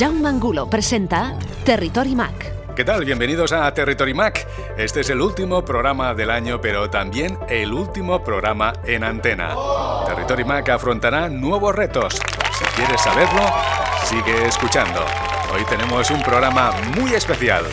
[0.00, 2.74] Jaume Angulo presenta Territory Mac.
[2.74, 3.04] ¿Qué tal?
[3.04, 4.48] Bienvenidos a Territory Mac.
[4.78, 9.54] Este es el último programa del año, pero también el último programa en antena.
[10.06, 12.14] Territory Mac afrontará nuevos retos.
[12.14, 13.42] Si quieres saberlo,
[14.06, 15.04] sigue escuchando.
[15.54, 17.66] Hoy tenemos un programa muy especial.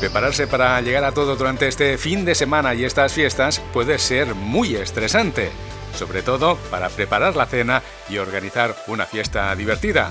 [0.00, 4.34] Prepararse para llegar a todo durante este fin de semana y estas fiestas puede ser
[4.34, 5.50] muy estresante,
[5.94, 10.10] sobre todo para preparar la cena y organizar una fiesta divertida.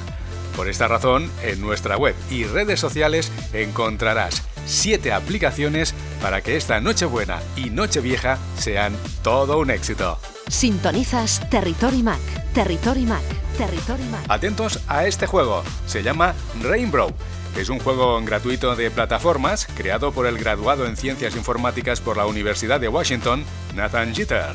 [0.56, 6.80] Por esta razón, en nuestra web y redes sociales encontrarás 7 aplicaciones para que esta
[6.80, 10.20] Nochebuena y Nochevieja sean todo un éxito.
[10.48, 12.20] Sintonizas Territory Mac,
[12.54, 13.24] Territory Mac,
[13.58, 14.26] Territory Mac.
[14.30, 17.12] Atentos a este juego, se llama Rainbow.
[17.58, 22.26] Es un juego gratuito de plataformas creado por el graduado en Ciencias Informáticas por la
[22.26, 23.44] Universidad de Washington,
[23.76, 24.54] Nathan Jeter.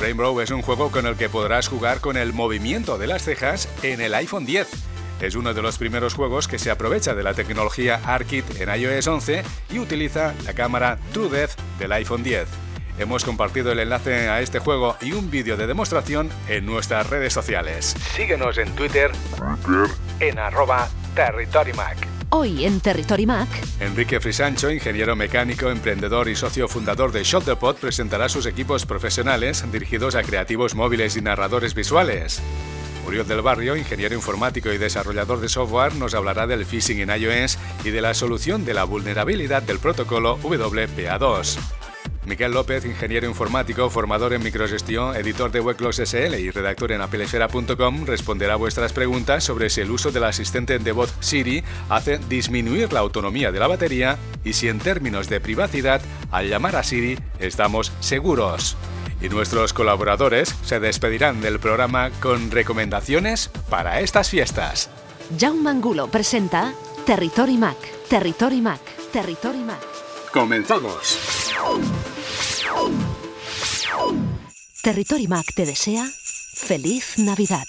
[0.00, 3.68] Rainbow es un juego con el que podrás jugar con el movimiento de las cejas
[3.82, 4.91] en el iPhone 10
[5.22, 9.06] es uno de los primeros juegos que se aprovecha de la tecnología ARKit en iOS
[9.06, 12.48] 11 y utiliza la cámara TrueDepth del iPhone 10.
[12.98, 17.32] Hemos compartido el enlace a este juego y un vídeo de demostración en nuestras redes
[17.32, 17.94] sociales.
[18.14, 19.12] Síguenos en Twitter,
[20.20, 22.08] en arroba TerritoryMac.
[22.34, 23.48] Hoy en Territory Mac.
[23.78, 30.14] Enrique Frisancho, ingeniero mecánico, emprendedor y socio fundador de Shoulderpod, presentará sus equipos profesionales dirigidos
[30.14, 32.42] a creativos móviles y narradores visuales.
[33.06, 37.58] Uriol del Barrio, ingeniero informático y desarrollador de software, nos hablará del phishing en iOS
[37.84, 41.58] y de la solución de la vulnerabilidad del protocolo WPA2.
[42.24, 48.06] Miguel López, ingeniero informático, formador en microgestión, editor de Webclose SL y redactor en apelesfera.com,
[48.06, 52.92] responderá a vuestras preguntas sobre si el uso del asistente de voz Siri hace disminuir
[52.92, 57.18] la autonomía de la batería y si en términos de privacidad, al llamar a Siri,
[57.40, 58.76] estamos seguros
[59.22, 64.90] y nuestros colaboradores se despedirán del programa con recomendaciones para estas fiestas.
[65.38, 66.74] Jaume Angulo presenta
[67.06, 67.78] Territory Mac,
[68.08, 68.80] Territory Mac,
[69.12, 69.80] Territory Mac.
[70.32, 71.18] ¡Comenzamos!
[74.82, 76.04] Territory Mac te desea
[76.54, 77.64] feliz Navidad.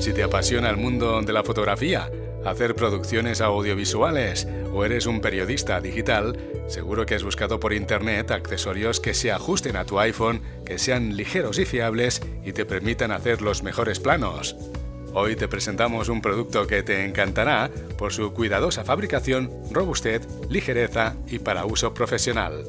[0.00, 2.10] Si te apasiona el mundo de la fotografía,
[2.44, 6.36] hacer producciones audiovisuales o eres un periodista digital,
[6.66, 11.16] seguro que has buscado por internet accesorios que se ajusten a tu iPhone, que sean
[11.16, 14.56] ligeros y fiables y te permitan hacer los mejores planos.
[15.14, 21.38] Hoy te presentamos un producto que te encantará por su cuidadosa fabricación, robustez, ligereza y
[21.38, 22.64] para uso profesional.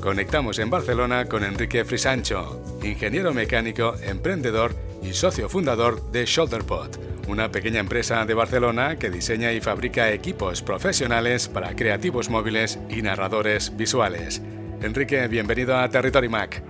[0.00, 7.50] Conectamos en Barcelona con Enrique Frisancho, ingeniero mecánico, emprendedor y socio fundador de ShoulderPod una
[7.50, 13.76] pequeña empresa de Barcelona que diseña y fabrica equipos profesionales para creativos móviles y narradores
[13.76, 14.42] visuales.
[14.82, 16.62] Enrique, bienvenido a Territory Mac.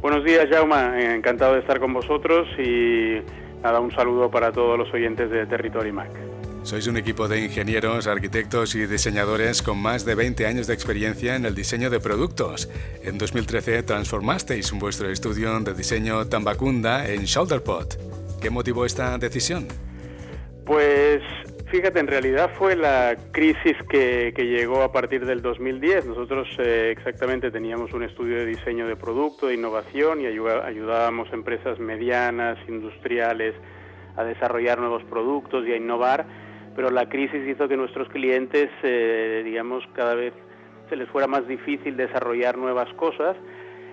[0.00, 1.14] Buenos días, Jaume.
[1.14, 3.20] Encantado de estar con vosotros y
[3.62, 6.10] nada, un saludo para todos los oyentes de Territory Mac.
[6.62, 11.34] Sois un equipo de ingenieros, arquitectos y diseñadores con más de 20 años de experiencia
[11.34, 12.68] en el diseño de productos.
[13.02, 17.96] En 2013 transformasteis vuestro estudio de diseño Tambacunda en Shoulderpot.
[18.42, 19.66] ¿Qué motivó esta decisión?
[20.66, 21.22] Pues
[21.70, 26.06] fíjate, en realidad fue la crisis que, llegó a partir del 2010.
[26.06, 31.34] Nosotros eh, exactamente teníamos un estudio de diseño de producto, de innovación y ayudábamos a
[31.34, 33.54] empresas medianas, industriales,
[34.16, 36.26] a desarrollar nuevos productos y a innovar,
[36.80, 40.32] pero la crisis hizo que nuestros clientes, eh, digamos, cada vez
[40.88, 43.36] se les fuera más difícil desarrollar nuevas cosas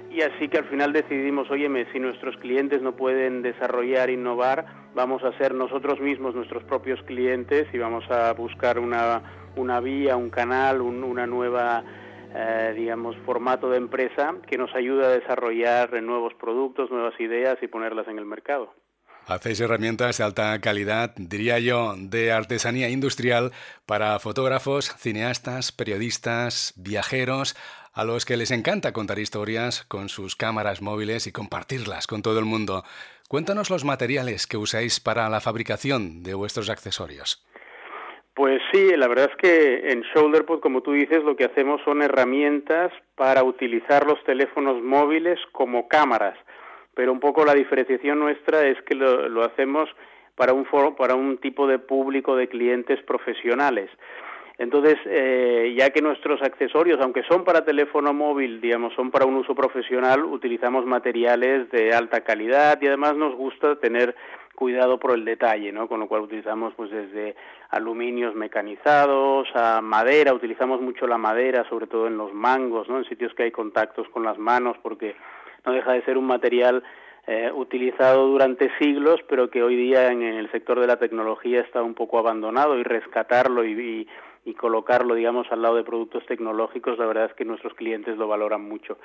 [0.10, 5.22] y así que al final decidimos, óyeme, si nuestros clientes no pueden desarrollar, innovar, vamos
[5.26, 9.22] a ser nosotros mismos nuestros propios clientes y vamos a buscar una,
[9.58, 11.84] una vía, un canal, una nueva,
[12.34, 17.68] eh, digamos, formato de empresa que nos ayude a desarrollar nuevos productos, nuevas ideas y
[17.68, 18.72] ponerlas en el mercado.
[19.28, 23.52] Hacéis herramientas de alta calidad, diría yo, de artesanía industrial
[23.86, 27.54] para fotógrafos, cineastas, periodistas, viajeros,
[27.94, 32.40] a los que les encanta contar historias con sus cámaras móviles y compartirlas con todo
[32.40, 32.84] el mundo.
[33.28, 37.46] Cuéntanos los materiales que usáis para la fabricación de vuestros accesorios.
[38.34, 42.02] Pues sí, la verdad es que en ShoulderPod, como tú dices, lo que hacemos son
[42.02, 46.38] herramientas para utilizar los teléfonos móviles como cámaras,
[46.98, 49.88] pero un poco la diferenciación nuestra es que lo, lo hacemos
[50.36, 50.66] para un,
[50.98, 53.92] para un tipo de público de clientes profesionales.
[54.58, 59.36] Entonces, eh, ya que nuestros accesorios, aunque son para teléfono móvil, digamos, son para un
[59.36, 64.16] uso profesional, utilizamos materiales de alta calidad y además nos gusta tener
[64.56, 65.88] cuidado por el detalle, ¿no?
[65.88, 67.36] Con lo cual utilizamos pues desde
[67.70, 72.98] aluminios mecanizados a madera, utilizamos mucho la madera, sobre todo en los mangos, ¿no?
[72.98, 75.16] En sitios que hay contactos con las manos porque
[75.68, 76.84] no deja de ser un material
[77.28, 81.84] eh, utilizado durante siglos, pero que hoy día en, el sector de la tecnología está
[81.84, 84.08] un poco abandonado y rescatarlo y,
[84.46, 88.30] y, colocarlo, digamos, al lado de productos tecnológicos, la verdad es que nuestros clientes lo
[88.30, 88.98] valoran mucho.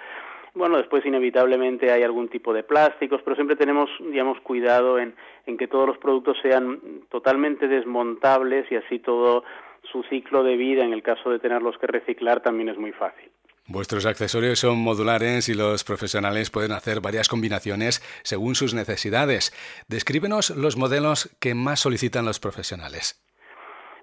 [0.55, 5.15] Bueno, después inevitablemente hay algún tipo de plásticos, pero siempre tenemos, digamos, cuidado en,
[5.47, 6.79] en que todos los productos sean
[7.11, 9.43] totalmente desmontables y así todo
[9.91, 13.33] su ciclo de vida, en el caso de tenerlos que reciclar, también es muy fácil.
[13.69, 19.53] Vuestros accesorios son modulares y los profesionales pueden hacer varias combinaciones según sus necesidades.
[19.89, 23.23] Descríbenos los modelos que más solicitan los profesionales.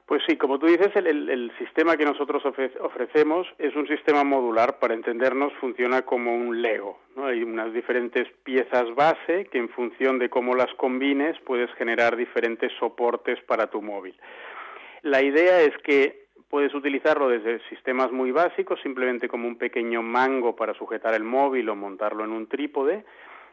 [0.10, 4.96] Pues sí, como tú dices, el, sistema que nosotros ofrecemos es un sistema modular, para
[4.96, 7.00] entendernos funciona como un Lego.
[7.18, 12.72] Hay unas diferentes piezas base que en función de cómo las combines puedes generar diferentes
[12.80, 14.20] soportes para tu móvil.
[15.04, 20.56] La idea es que Puedes utilizarlo desde sistemas muy básicos, simplemente como un pequeño mango
[20.56, 23.06] para sujetar el móvil o montarlo en un trípode.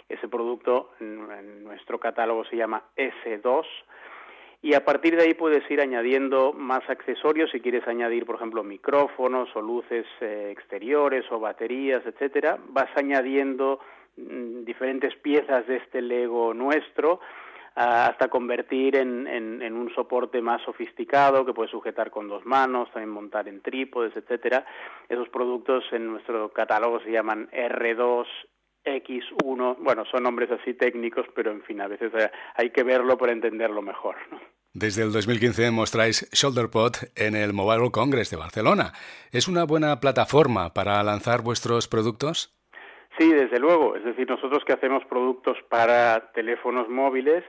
[0.08, 3.66] Ese producto en nuestro catálogo se llama S2
[4.62, 8.64] y a partir de ahí puedes ir añadiendo más accesorios si quieres añadir, por ejemplo,
[8.64, 12.58] micrófonos o luces eh, exteriores o baterías, etcétera.
[12.70, 13.78] Vas añadiendo
[14.16, 17.20] mm, diferentes piezas de este Lego nuestro
[17.76, 23.10] hasta convertir en, en, un soporte más sofisticado que puede sujetar con dos manos, también
[23.10, 24.64] montar en trípodes, etcétera.
[25.08, 28.26] Esos productos en nuestro catálogo se llaman R2
[28.86, 32.12] X1, bueno, son nombres así técnicos, pero en fin, a veces
[32.54, 34.16] hay que verlo para entenderlo mejor.
[34.72, 38.92] Desde el 2015 mostráis ShoulderPod en el Mobile World Congress de Barcelona.
[39.32, 42.56] ¿Es una buena plataforma para lanzar vuestros productos?
[43.18, 43.96] Sí, desde luego.
[43.96, 47.42] Es decir, nosotros que hacemos productos para teléfonos móviles,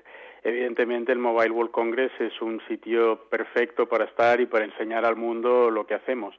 [0.43, 5.15] evidentemente el Mobile World Congress es un sitio perfecto para estar y para enseñar al
[5.15, 6.35] mundo lo que hacemos.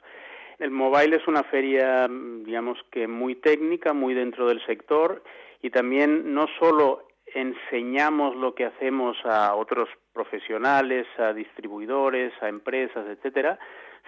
[0.59, 5.23] El mobile es una feria, digamos que muy técnica, muy dentro del sector
[5.63, 13.07] y también no solo enseñamos lo que hacemos a otros profesionales, a distribuidores, a empresas,
[13.07, 13.59] etcétera,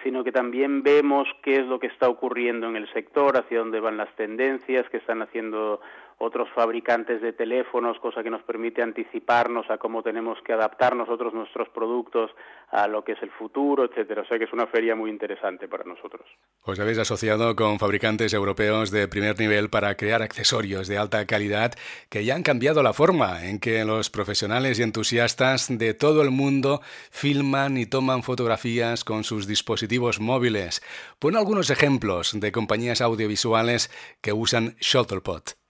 [0.03, 3.79] sino que también vemos qué es lo que está ocurriendo en el sector, hacia dónde
[3.79, 5.79] van las tendencias, que están haciendo
[6.21, 11.33] otros fabricantes de teléfonos, cosa que nos permite anticiparnos a cómo tenemos que adaptar nosotros
[11.33, 12.29] nuestros productos
[12.69, 14.21] a lo que es el futuro, etcétera.
[14.21, 16.27] O sea que es una feria muy interesante para nosotros.
[16.63, 21.73] Os habéis asociado con fabricantes europeos de primer nivel para crear accesorios de alta calidad
[22.09, 26.29] que ya han cambiado la forma en que los profesionales y entusiastas de todo el
[26.29, 30.83] mundo filman y toman fotografías con sus dispositivos móviles.
[31.17, 33.89] Pon algunos ejemplos de compañías audiovisuales
[34.21, 35.60] que usan Shuttlepod.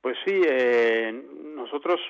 [0.00, 1.12] Pues sí, eh,
[1.54, 2.00] nosotros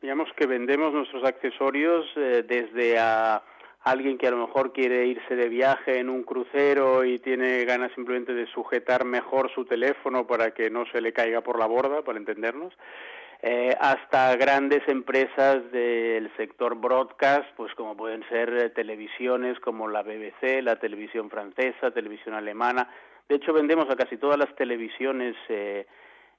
[0.00, 3.42] digamos que vendemos nuestros accesorios eh, desde a
[3.84, 7.92] alguien que a lo mejor quiere irse de viaje en un crucero y tiene ganas
[7.94, 12.02] simplemente de sujetar mejor su teléfono para que no se le caiga por la borda,
[12.02, 12.72] para entendernos,
[13.42, 20.62] eh, hasta grandes empresas del sector broadcast, pues como pueden ser televisiones como la BBC,
[20.62, 22.88] la televisión francesa, televisión alemana.
[23.28, 25.86] De hecho, vendemos a casi todas las televisiones eh,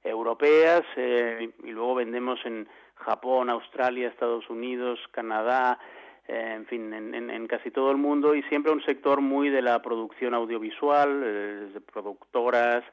[0.06, 5.78] europeas eh, y luego vendemos en Japón, Australia, Estados Unidos, Canadá,
[6.28, 9.80] eh, en fin, en, casi todo el mundo y siempre un sector muy de la
[9.82, 12.84] producción audiovisual, eh, de productoras,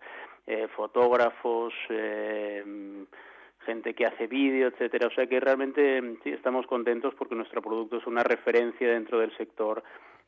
[0.76, 1.74] fotógrafos,
[3.66, 5.08] gente que hace vídeo, etcétera.
[5.08, 9.36] O sea que realmente sí estamos contentos porque nuestro producto es una referencia dentro del
[9.38, 9.82] sector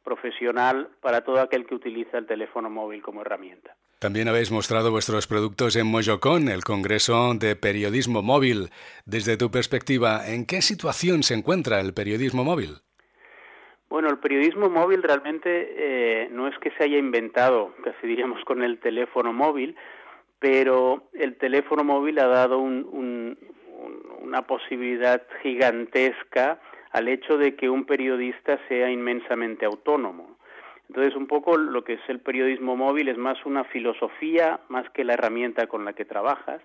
[0.05, 3.75] profesional para todo aquel que utiliza el teléfono móvil como herramienta.
[3.99, 8.69] También habéis mostrado vuestros productos en Mojocon, el Congreso de Periodismo Móvil.
[9.05, 12.81] Desde tu perspectiva, ¿en qué situación se encuentra el periodismo móvil?
[13.89, 18.63] Bueno, el periodismo móvil realmente eh, no es que se haya inventado, casi diríamos con
[18.63, 19.75] el teléfono móvil,
[20.39, 23.37] pero el teléfono móvil ha dado una
[24.45, 26.59] posibilidad gigantesca
[26.95, 30.37] al hecho de que un periodista sea inmensamente autónomo.
[30.87, 35.03] Entonces, un poco lo que es el periodismo móvil es más una filosofía, más que
[35.03, 36.61] la herramienta con la que trabajas,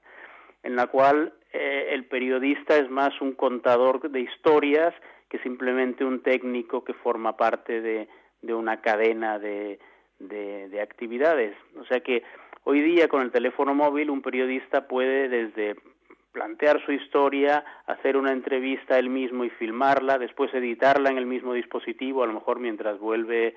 [0.63, 4.95] en la cual eh, el periodista es más un contador de historias
[5.29, 8.09] que simplemente un técnico que forma parte de,
[8.55, 9.81] una cadena de,
[10.21, 11.57] de actividades.
[11.77, 12.23] O sea que
[12.63, 15.75] hoy día con el teléfono móvil un periodista puede desde
[16.61, 21.55] plantear su historia, hacer una entrevista él mismo y filmarla, después editarla en el mismo
[21.55, 23.55] dispositivo, a lo mejor mientras vuelve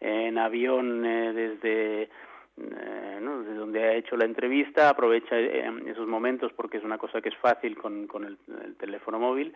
[0.00, 6.76] en avión eh, desde, eh, donde ha hecho la entrevista, aprovecha eh, esos momentos porque
[6.76, 8.36] es una cosa que es fácil con, con el,
[8.76, 9.54] teléfono móvil.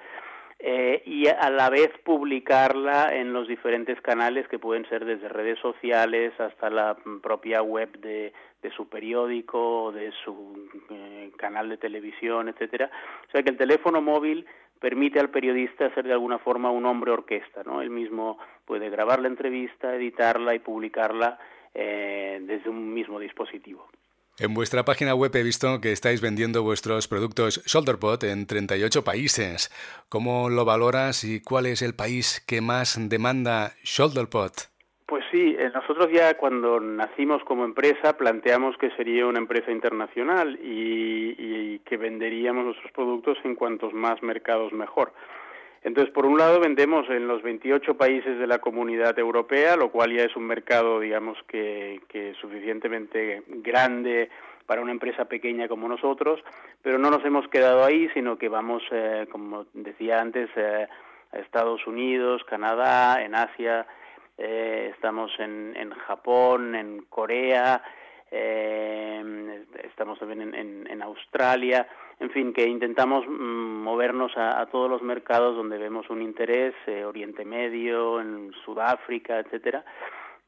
[1.05, 6.33] y a la vez publicarla en los diferentes canales que pueden ser desde redes sociales
[6.41, 8.33] hasta la propia web de,
[8.67, 12.91] de su periódico, de su eh, canal de televisión, etcétera.
[13.29, 14.45] O sea que el teléfono móvil
[14.81, 17.81] permite al periodista ser de alguna forma un hombre orquesta, ¿no?
[17.81, 21.39] Él mismo puede grabar la entrevista, editarla y publicarla
[21.75, 23.89] eh, desde un mismo dispositivo.
[24.39, 29.71] En vuestra página web he visto que estáis vendiendo vuestros productos ShoulderPod en 38 países.
[30.09, 34.53] ¿Cómo lo valoras y cuál es el país que más demanda ShoulderPod?
[35.31, 41.35] Sí, eh, nosotros ya cuando nacimos como empresa planteamos que sería una empresa internacional y,
[41.39, 45.13] y que venderíamos nuestros productos en cuantos más mercados mejor.
[45.83, 50.13] Entonces, por un lado, vendemos en los 28 países de la comunidad europea, lo cual
[50.13, 54.29] ya es un mercado, digamos, que, que suficientemente grande
[54.67, 56.41] para una empresa pequeña como nosotros,
[56.83, 60.89] pero no nos hemos quedado ahí, sino que vamos, eh, como decía antes, eh,
[61.33, 63.87] a Estados Unidos, Canadá, en Asia,
[64.39, 67.83] eh, estamos en, en Japón, en Corea,
[68.31, 71.87] eh, estamos también en, en, Australia,
[72.19, 76.75] en fin, que intentamos mm, movernos a, a, todos los mercados donde vemos un interés,
[76.87, 79.85] eh, Oriente Medio, en Sudáfrica, etcétera.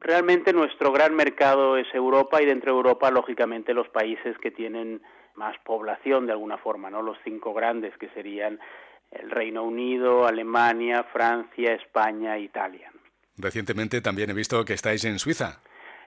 [0.01, 5.01] Realmente nuestro gran mercado es Europa y dentro de Europa, lógicamente, los países que tienen
[5.35, 7.01] más población de alguna forma, ¿no?
[7.01, 8.61] Los cinco grandes que serían
[9.11, 12.93] el Reino Unido, Alemania, Francia, España Italia.
[13.39, 15.61] Recientemente también he visto que estáis en Suiza.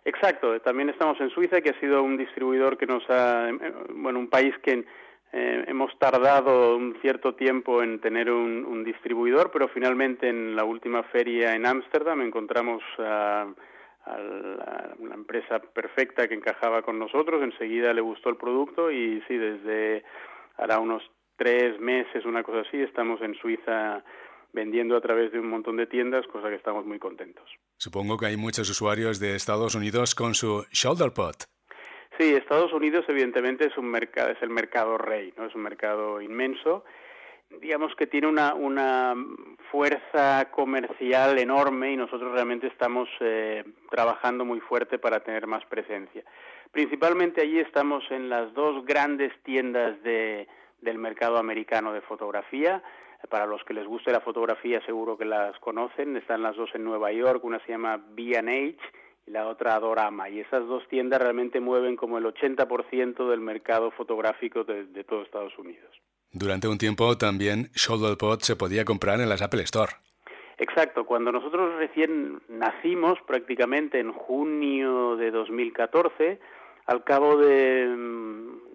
[0.03, 4.19] Exacto, también estamos en Suiza, que ha sido un distribuidor que nos ha, eh, bueno,
[4.19, 4.83] un país que
[5.33, 11.03] eh, hemos tardado un cierto tiempo en tener un, distribuidor, pero finalmente en la última
[11.03, 13.45] feria en Ámsterdam encontramos a,
[14.05, 19.21] a, a, una empresa perfecta que encajaba con nosotros, enseguida le gustó el producto y
[19.27, 20.03] sí, desde
[20.57, 21.03] hará unos
[21.37, 24.03] tres meses, una cosa así, estamos en Suiza
[24.53, 27.49] vendiendo a través de un montón de tiendas, cosa que estamos muy contentos.
[27.77, 31.35] Supongo que hay muchos usuarios de Estados Unidos con su ShoulderPod.
[32.17, 35.45] Sí, Estados Unidos evidentemente es un mercado, es el mercado rey, ¿no?
[35.45, 36.83] Es un mercado inmenso.
[37.61, 39.15] Digamos que tiene una, una
[39.71, 46.23] fuerza comercial enorme y nosotros realmente estamos eh, trabajando muy fuerte para tener más presencia.
[46.71, 50.47] Principalmente allí estamos en las dos grandes tiendas de,
[50.81, 52.81] del mercado americano de fotografía,
[53.29, 56.83] para los que les guste la fotografía seguro que las conocen, están las dos en
[56.83, 58.77] Nueva York, una se llama B&H
[59.27, 63.91] y la otra Adorama, y esas dos tiendas realmente mueven como el 80% del mercado
[63.91, 66.01] fotográfico de, de todo Estados Unidos.
[66.31, 69.91] Durante un tiempo también ShoulderPod se podía comprar en las Apple Store.
[70.57, 76.39] Exacto, cuando nosotros recién nacimos, prácticamente en junio de 2014,
[76.85, 77.87] al cabo de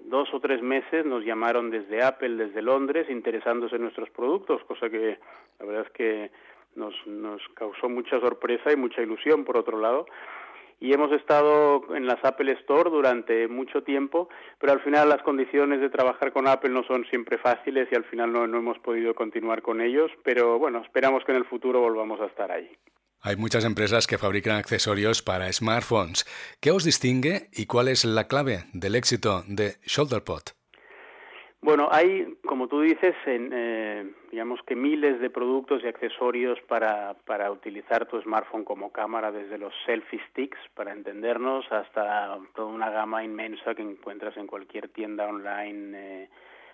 [0.07, 4.89] dos o tres meses nos llamaron desde Apple, desde Londres, interesándose en nuestros productos, cosa
[4.89, 5.19] que
[5.59, 6.31] la verdad es que
[6.75, 10.07] nos, nos causó mucha sorpresa y mucha ilusión, por otro lado.
[10.79, 14.29] Y hemos estado en las Apple Store durante mucho tiempo,
[14.61, 18.05] pero al final las condiciones de trabajar con Apple no son siempre fáciles y al
[18.05, 21.81] final no, no hemos podido continuar con ellos, pero bueno, esperamos que en el futuro
[21.81, 22.71] volvamos a estar ahí.
[23.23, 26.25] Hay muchas empresas que fabrican accesorios para smartphones.
[26.61, 30.43] ¿Qué os distingue y cuál es la clave del éxito de ShoulderPod?
[31.67, 37.15] Bueno, hay, como tú dices, en, eh, digamos que miles de productos y accesorios para,
[37.25, 42.91] para utilizar tu smartphone como cámara, desde los selfie sticks, para entendernos, hasta toda una
[42.91, 46.29] gama inmensa que encuentras en cualquier tienda online eh,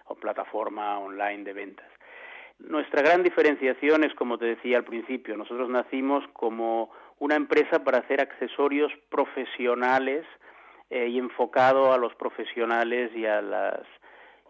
[0.09, 1.89] o plataforma online de ventas.
[2.69, 7.99] Nuestra gran diferenciación es, como te decía al principio, nosotros nacimos como una empresa para
[7.99, 10.25] hacer accesorios profesionales
[10.91, 13.81] eh, y enfocado a los profesionales y a las,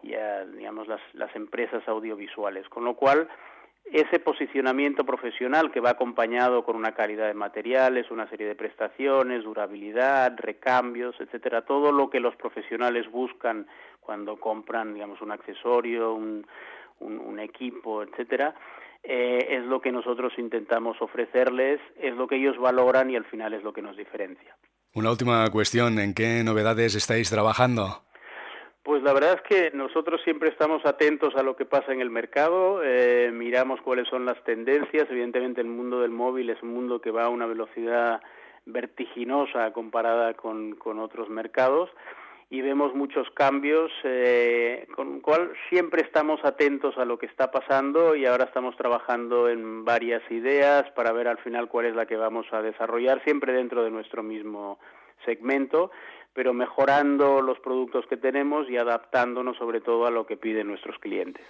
[0.03, 2.69] y a, digamos, las, las empresas audiovisuales.
[2.69, 3.27] Con lo cual,
[3.85, 9.43] ese posicionamiento profesional que va acompañado con una calidad de materiales, una serie de prestaciones,
[9.43, 13.67] durabilidad, recambios, etcétera, todo lo que los profesionales buscan
[13.99, 16.45] cuando compran, digamos, un accesorio, un,
[17.03, 18.55] un, un equipo, etcétera,
[19.03, 23.53] eh, es lo que nosotros intentamos ofrecerles, es lo que ellos valoran y al final
[23.53, 24.55] es lo que nos diferencia.
[24.95, 28.03] Una última cuestión, ¿en qué novedades estáis trabajando?
[28.83, 32.09] Pues la verdad es que nosotros siempre estamos atentos a lo que pasa en el
[32.09, 37.01] mercado, eh, miramos cuáles son las tendencias, evidentemente el mundo del móvil es un mundo
[37.01, 38.21] que va a una velocidad
[38.65, 41.89] vertiginosa comparada con, con otros mercados,
[42.53, 47.49] y vemos muchos cambios, eh, con lo cual siempre estamos atentos a lo que está
[47.49, 52.05] pasando y ahora estamos trabajando en varias ideas para ver al final cuál es la
[52.05, 54.77] que vamos a desarrollar, siempre dentro de nuestro mismo
[55.25, 55.89] segmento,
[56.33, 60.99] pero mejorando los productos que tenemos y adaptándonos sobre todo a lo que piden nuestros
[60.99, 61.43] clientes.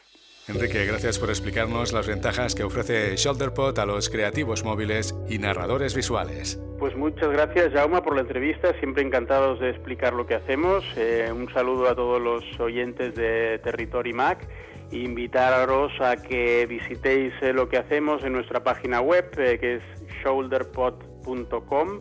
[0.49, 5.95] Enrique, gracias por explicarnos las ventajas que ofrece ShoulderPod a los creativos móviles y narradores
[5.95, 6.59] visuales.
[6.79, 8.77] Pues muchas gracias, Jauma, por la entrevista.
[8.79, 10.83] Siempre encantados de explicar lo que hacemos.
[10.97, 14.45] Eh, un saludo a todos los oyentes de Territory Mac.
[14.91, 19.83] Invitaros a que visitéis eh, lo que hacemos en nuestra página web, eh, que es
[20.25, 21.99] shoulderpod.com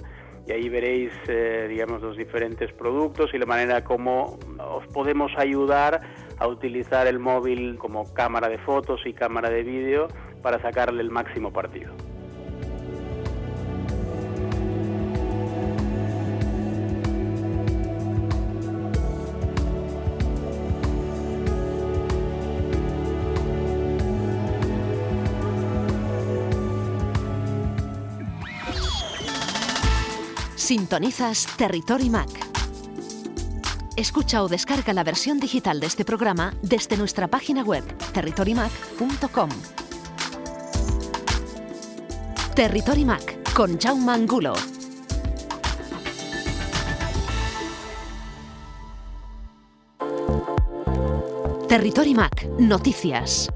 [0.48, 1.12] y ahí veréis,
[1.68, 6.00] digamos, los diferentes productos y la manera como os podemos ayudar
[6.38, 10.08] a utilizar el móvil como cámara de fotos y cámara de vídeo
[10.42, 11.92] para sacarle el máximo partido.
[30.56, 32.51] Sintonizas Territory Mac
[33.96, 39.50] Escucha o descarga la versión digital de este programa desde nuestra página web territorymac.com.
[42.54, 44.54] Territory Mac con Jaume Angulo.
[51.68, 53.50] Territory Mac, noticias.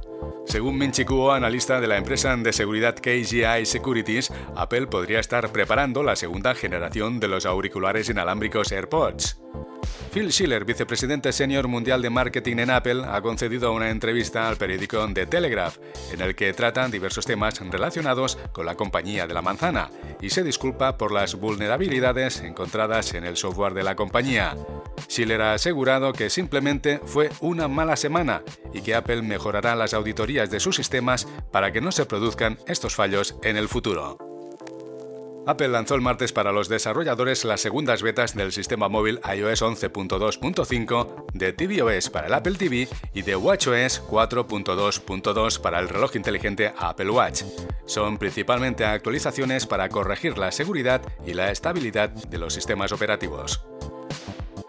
[0.47, 6.03] Según Minchi Kuo, analista de la empresa de seguridad KGI Securities, Apple podría estar preparando
[6.03, 9.46] la segunda generación de los auriculares inalámbricos AirPods.
[10.17, 15.07] Phil Schiller, vicepresidente senior mundial de marketing en Apple, ha concedido una entrevista al periódico
[15.13, 15.77] The Telegraph,
[16.11, 19.91] en el que tratan diversos temas relacionados con la compañía de la manzana
[20.23, 24.57] y se disculpa por las vulnerabilidades encontradas en el software de la compañía.
[25.07, 28.43] Schiller ha asegurado que simplemente fue una mala semana
[28.73, 32.95] y que Apple mejorará las auditorías de sus sistemas para que no se produzcan estos
[32.95, 34.26] fallos en el futuro.
[35.47, 41.27] Apple lanzó el martes para los desarrolladores las segundas betas del sistema móvil iOS 11.2.5,
[41.35, 47.11] de tvOS para el Apple TV y de watchOS 4.2.2 para el reloj inteligente Apple
[47.11, 47.45] Watch.
[47.85, 53.65] Son principalmente actualizaciones para corregir la seguridad y la estabilidad de los sistemas operativos.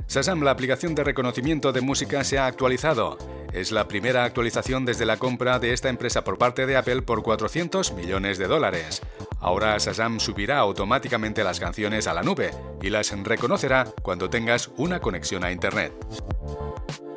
[0.07, 3.17] Shazam, la aplicación de reconocimiento de música, se ha actualizado.
[3.51, 7.23] Es la primera actualización desde la compra de esta empresa por parte de Apple por
[7.23, 9.01] 400 millones de dólares.
[9.39, 14.99] Ahora Shazam subirá automáticamente las canciones a la nube y las reconocerá cuando tengas una
[14.99, 15.93] conexión a Internet.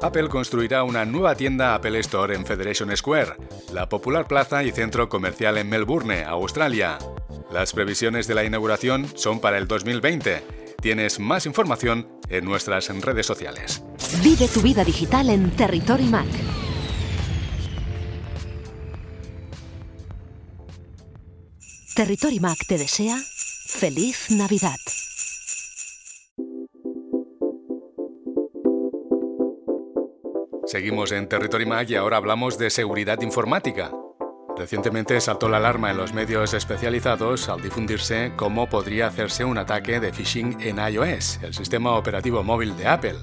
[0.03, 3.35] Apple construirá una nueva tienda Apple Store en Federation Square,
[3.73, 6.99] la popular plaza y centro comercial en Melbourne, Australia.
[7.53, 10.43] Las previsiones de la inauguración son para el 2020.
[10.81, 13.83] Tienes más información en nuestras redes sociales.
[14.23, 16.29] Vive tu vida digital en Territory Mac.
[21.95, 24.79] Territory Mac te desea feliz Navidad.
[30.67, 33.91] Seguimos en Territory Mac y ahora hablamos de seguridad informática.
[34.57, 39.99] Recientemente saltó la alarma en los medios especializados al difundirse cómo podría hacerse un ataque
[39.99, 43.17] de phishing en iOS, el sistema operativo móvil de Apple.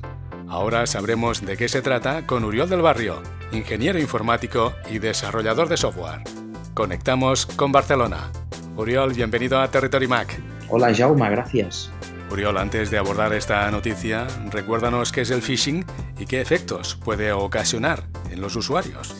[0.49, 5.77] Ahora sabremos de qué se trata con Uriol del Barrio, ingeniero informático y desarrollador de
[5.77, 6.46] software.
[6.77, 8.31] Conectamos con Barcelona.
[8.75, 10.39] Uriol, bienvenido a Territory Mac.
[10.69, 11.89] Hola Jauma, gracias.
[12.31, 15.83] Uriol, antes de abordar esta noticia, recuérdanos qué es el phishing
[16.19, 19.15] y qué efectos puede ocasionar en los usuarios.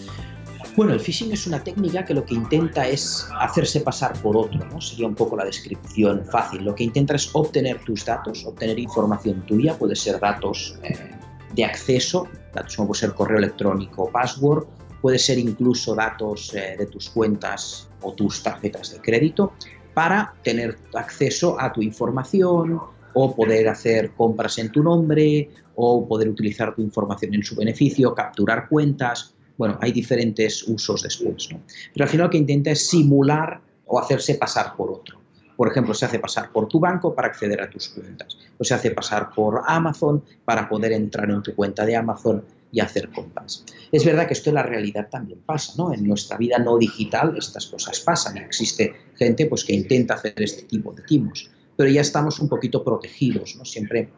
[0.76, 4.64] Bueno, el phishing es una técnica que lo que intenta es hacerse pasar por otro,
[4.66, 4.80] ¿no?
[4.80, 6.64] Sería un poco la descripción fácil.
[6.64, 11.10] Lo que intenta es obtener tus datos, obtener información tuya, puede ser datos eh,
[11.56, 14.68] de acceso, datos como puede ser correo electrónico, password,
[15.08, 19.54] puede ser incluso datos eh, de tus cuentas o tus tarjetas de crédito
[19.94, 22.78] para tener acceso a tu información
[23.14, 28.14] o poder hacer compras en tu nombre o poder utilizar tu información en su beneficio,
[28.14, 29.34] capturar cuentas.
[29.58, 31.48] Bueno, hay diferentes usos después.
[31.94, 35.22] Pero al final lo que intenta es simular o hacerse pasar por otro.
[35.56, 38.38] Por ejemplo, se hace pasar por tu banco para acceder a tus cuentas.
[38.58, 42.80] O se hace pasar por Amazon para poder entrar en tu cuenta de Amazon y
[42.80, 43.64] hacer compras.
[43.92, 45.94] Es verdad que esto en la realidad también pasa, ¿no?
[45.94, 48.38] En nuestra vida no digital estas cosas pasan.
[48.38, 52.84] Existe gente pues, que intenta hacer este tipo de timos, pero ya estamos un poquito
[52.84, 53.66] protegidos, ¿no?
[53.66, 54.10] Siempre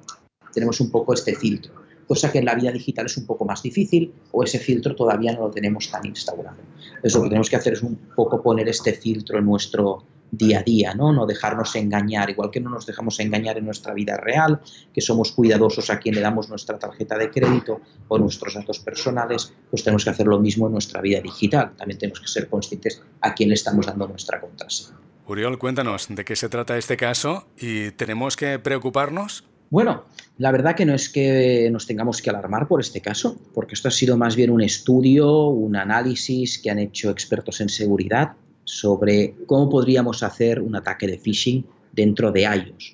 [0.54, 1.74] tenemos un poco este filtro,
[2.08, 5.34] cosa que en la vida digital es un poco más difícil o ese filtro todavía
[5.34, 6.58] no lo tenemos tan instaurado.
[6.96, 10.60] Entonces lo que tenemos que hacer es un poco poner este filtro en nuestro día
[10.60, 11.12] a día, ¿no?
[11.12, 14.62] No dejarnos engañar, igual que no nos dejamos engañar en nuestra vida real,
[14.94, 19.54] que somos cuidadosos a quien le damos nuestra tarjeta de crédito o nuestros datos personales,
[19.70, 21.72] pues tenemos que hacer lo mismo en nuestra vida digital.
[21.78, 24.98] También tenemos que ser conscientes a quién le estamos dando nuestra contraseña.
[25.28, 29.44] Uriol, cuéntanos de qué se trata este caso y tenemos que preocuparnos.
[29.70, 30.06] Bueno,
[30.40, 33.90] la verdad que no es que nos tengamos que alarmar por este caso, porque esto
[33.90, 38.34] ha sido más bien un estudio, un análisis que han hecho expertos en seguridad
[38.70, 42.94] sobre cómo podríamos hacer un ataque de phishing dentro de iOS.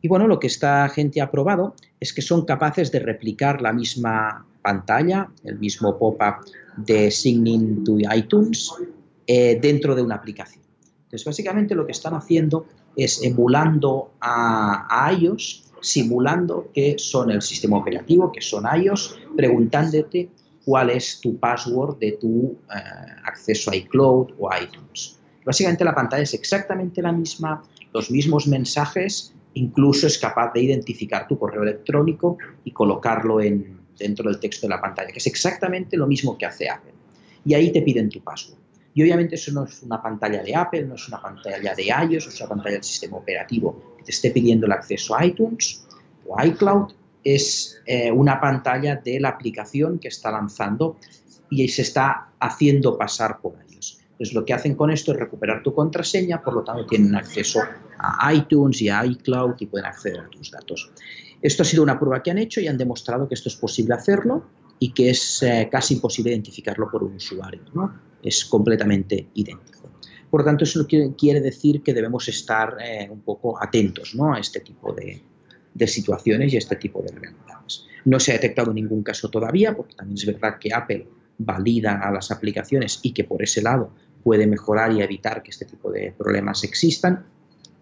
[0.00, 3.72] Y bueno, lo que esta gente ha probado es que son capaces de replicar la
[3.72, 8.72] misma pantalla, el mismo pop-up de Signing to iTunes
[9.26, 10.62] eh, dentro de una aplicación.
[11.04, 17.42] Entonces, básicamente lo que están haciendo es emulando a, a iOS, simulando que son el
[17.42, 20.30] sistema operativo, que son iOS, preguntándote
[20.64, 22.78] cuál es tu password de tu eh,
[23.24, 25.18] acceso a iCloud o iTunes.
[25.44, 31.26] Básicamente la pantalla es exactamente la misma, los mismos mensajes, incluso es capaz de identificar
[31.26, 35.96] tu correo electrónico y colocarlo en, dentro del texto de la pantalla, que es exactamente
[35.96, 36.92] lo mismo que hace Apple.
[37.44, 38.58] Y ahí te piden tu password.
[38.94, 42.26] Y obviamente eso no es una pantalla de Apple, no es una pantalla de iOS,
[42.26, 45.86] es una pantalla del sistema operativo que te esté pidiendo el acceso a iTunes
[46.26, 46.92] o iCloud,
[47.24, 50.98] es eh, una pantalla de la aplicación que está lanzando
[51.50, 53.98] y se está haciendo pasar por ellos.
[54.12, 57.60] Entonces lo que hacen con esto es recuperar tu contraseña, por lo tanto tienen acceso
[57.98, 60.90] a iTunes y a iCloud y pueden acceder a tus datos.
[61.40, 63.94] Esto ha sido una prueba que han hecho y han demostrado que esto es posible
[63.94, 64.44] hacerlo
[64.78, 67.62] y que es eh, casi imposible identificarlo por un usuario.
[67.74, 68.00] ¿no?
[68.22, 69.90] Es completamente idéntico.
[70.30, 74.32] Por lo tanto, eso quiere decir que debemos estar eh, un poco atentos ¿no?
[74.32, 75.22] a este tipo de,
[75.74, 77.86] de situaciones y este tipo de realidades.
[78.04, 81.06] No se ha detectado ningún caso todavía, porque también es verdad que Apple
[81.38, 83.90] valida a las aplicaciones y que por ese lado
[84.22, 87.24] puede mejorar y evitar que este tipo de problemas existan,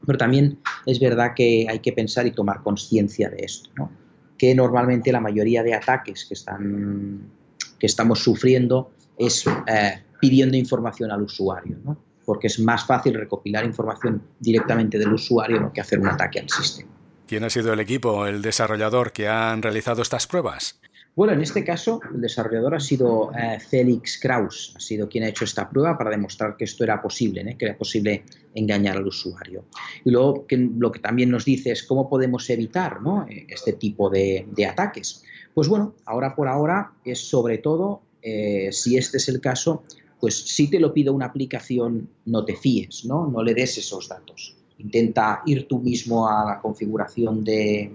[0.06, 3.90] pero también es verdad que hay que pensar y tomar conciencia de esto, ¿no?
[4.38, 7.30] que normalmente la mayoría de ataques que, están,
[7.78, 11.98] que estamos sufriendo es eh, pidiendo información al usuario, ¿no?
[12.24, 16.90] porque es más fácil recopilar información directamente del usuario que hacer un ataque al sistema.
[17.30, 20.80] ¿Quién ha sido el equipo, el desarrollador que han realizado estas pruebas?
[21.14, 25.28] Bueno, en este caso el desarrollador ha sido eh, Felix Kraus, ha sido quien ha
[25.28, 27.56] hecho esta prueba para demostrar que esto era posible, ¿eh?
[27.56, 29.66] que era posible engañar al usuario.
[30.04, 30.44] Y luego
[30.76, 33.24] lo que también nos dice es cómo podemos evitar ¿no?
[33.28, 35.22] este tipo de, de, ataques.
[35.54, 39.84] Pues bueno, ahora por ahora es sobre todo, eh, si este es el caso,
[40.18, 43.28] pues si te lo pide una aplicación, no te fíes, ¿no?
[43.28, 47.92] no le des esos datos intenta ir tú mismo a la configuración de,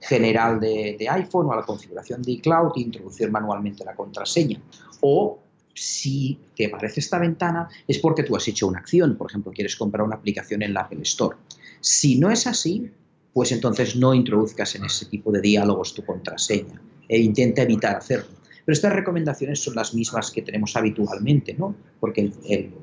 [0.00, 4.60] general de, iPhone o a la configuración de iCloud e introducir manualmente la contraseña.
[5.00, 5.38] O
[5.74, 9.76] si te aparece esta ventana es porque tú has hecho una acción, por ejemplo, quieres
[9.76, 11.36] comprar una aplicación en la Apple Store.
[11.80, 12.90] Si no es así,
[13.32, 18.34] pues entonces no introduzcas en ese tipo de diálogos tu contraseña e intenta evitar hacerlo.
[18.64, 21.76] Pero estas recomendaciones son las mismas que tenemos habitualmente, ¿no?
[22.00, 22.32] Porque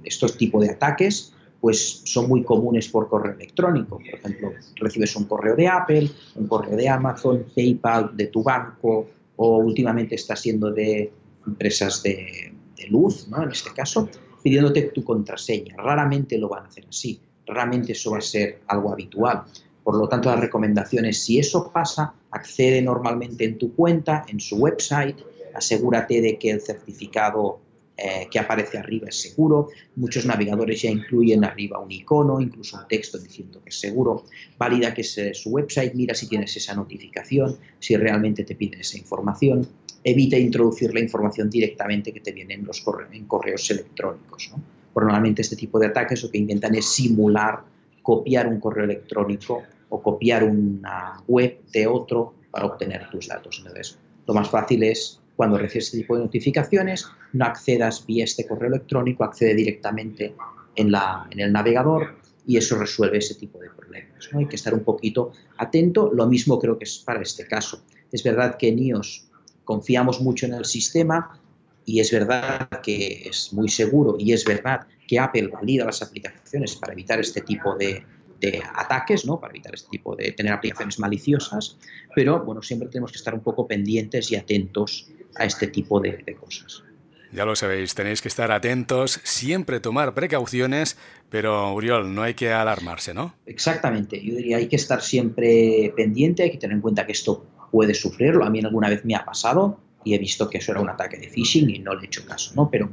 [0.06, 1.33] estos tipos de ataques
[1.64, 3.98] pues son muy comunes por correo electrónico.
[3.98, 9.08] Por ejemplo, recibes un correo de Apple, un correo de Amazon, PayPal, de tu banco,
[9.38, 11.10] o últimamente está siendo de
[11.48, 12.54] empresas de,
[12.90, 13.44] luz, ¿no?
[13.44, 14.10] en este caso,
[14.44, 15.78] pidiéndote tu contraseña.
[15.78, 19.44] Raramente lo van a hacer así, raramente eso va a ser algo habitual.
[19.86, 24.42] Por lo tanto, la recomendación es, si eso pasa, accede normalmente en tu cuenta, en
[24.42, 25.16] su website,
[25.56, 27.62] asegúrate de que el certificado
[27.96, 29.70] eh, que aparece arriba es seguro.
[29.98, 34.26] Muchos navegadores ya incluyen arriba un icono, incluso un texto diciendo que es seguro.
[34.58, 38.80] Valida que es eh, su website, mira si tienes esa notificación, si realmente te piden
[38.80, 39.68] esa información.
[40.04, 44.52] Evita introducir la información directamente que te viene en, los correos electrónicos.
[44.96, 47.64] normalmente este tipo de ataques lo que intentan es simular
[48.02, 53.60] copiar un correo electrónico o copiar una web de otro para obtener tus datos.
[53.60, 58.48] Entonces, lo más fácil es cuando recibes este tipo de notificaciones, no accedas vía este
[58.48, 60.36] correo electrónico, accede directamente
[60.76, 62.16] en, la, en el navegador
[62.46, 64.30] y eso resuelve ese tipo de problemas.
[64.34, 66.12] Hay que estar un poquito atento.
[66.14, 67.84] Lo mismo creo que es para este caso.
[68.12, 69.30] Es verdad que en iOS
[69.64, 71.40] confiamos mucho en el sistema
[71.86, 76.76] y es verdad que es muy seguro y es verdad que Apple valida las aplicaciones
[76.76, 78.06] para evitar este tipo de,
[78.44, 79.40] de ataques, ¿no?
[79.40, 81.78] para evitar este tipo de tener aplicaciones maliciosas,
[82.14, 86.24] pero bueno, siempre tenemos que estar un poco pendientes y atentos a este tipo de,
[86.40, 86.84] cosas.
[87.32, 90.98] Ya lo sabéis, tenéis que estar atentos, siempre tomar precauciones,
[91.30, 93.34] pero Uriol, no hay que alarmarse, ¿no?
[93.46, 97.46] Exactamente, yo diría hay que estar siempre pendiente, hay que tener en cuenta que esto
[97.72, 100.82] puede sufrirlo, a mí alguna vez me ha pasado y he visto que eso era
[100.82, 102.70] un ataque de phishing y no le he hecho caso, ¿no?
[102.70, 102.92] Pero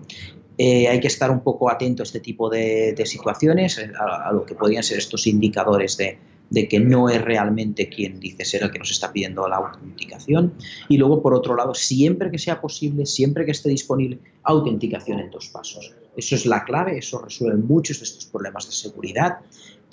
[0.62, 4.54] eh, hay que estar un poco atento a este tipo de, situaciones, a, lo que
[4.54, 6.18] podrían ser estos indicadores de,
[6.50, 10.52] de que no es realmente quien dice ser el que nos está pidiendo la autenticación.
[10.90, 15.30] Y luego, por otro lado, siempre que sea posible, siempre que esté disponible, autenticación en
[15.30, 15.94] dos pasos.
[16.14, 19.38] Eso es la clave, eso resuelve muchos de estos problemas de seguridad.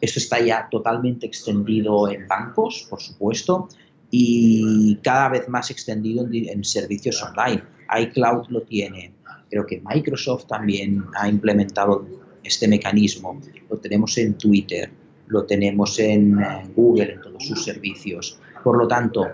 [0.01, 3.69] Esto está ya totalmente extendido en bancos, por supuesto,
[4.11, 7.63] y cada vez más extendido en, servicios online.
[8.01, 9.13] iCloud lo tiene,
[9.49, 12.05] creo que Microsoft también ha implementado
[12.43, 14.89] este mecanismo, lo tenemos en Twitter,
[15.27, 16.37] lo tenemos en
[16.75, 18.39] Google, en todos sus servicios.
[18.63, 19.27] Por lo tanto,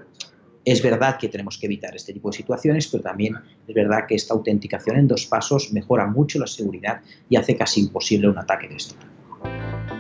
[0.66, 3.36] es verdad que tenemos que evitar este tipo de situaciones, pero también
[3.68, 7.82] es verdad que esta autenticación en dos pasos mejora mucho la seguridad y hace casi
[7.82, 8.96] imposible un ataque de tipo.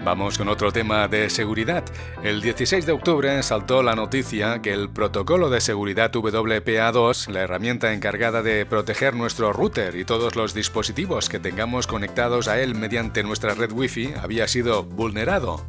[0.03, 1.85] Vamos con otro tema de seguridad.
[2.23, 7.93] El 16 de octubre saltó la noticia que el protocolo de seguridad WPA2, la herramienta
[7.93, 13.23] encargada de proteger nuestro router y todos los dispositivos que tengamos conectados a él mediante
[13.23, 15.65] nuestra red Wi-Fi, había sido vulnerado.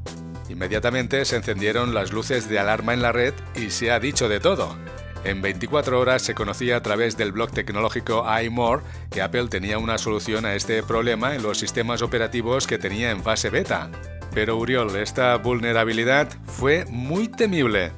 [0.48, 4.40] Inmediatamente se encendieron las luces de alarma en la red y se ha dicho de
[4.40, 4.76] todo.
[5.24, 9.96] En 24 horas se conocía a través del blog tecnológico iMore que Apple tenía una
[9.96, 13.90] solución a este problema en los sistemas operativos que tenía en fase beta.
[14.34, 17.92] Pero Uriol, esta vulnerabilidad fue muy temible.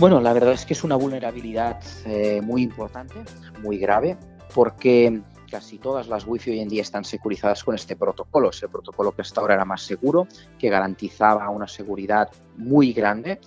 [0.00, 3.14] Bueno, la verdad es que es una vulnerabilidad eh, muy importante,
[3.62, 4.16] muy grave,
[4.52, 8.50] porque casi todas las Wi-Fi hoy en día están securizadas con este protocolo.
[8.50, 10.26] Es el protocolo que hasta ahora era más seguro,
[10.58, 13.38] que garantizaba una seguridad muy grande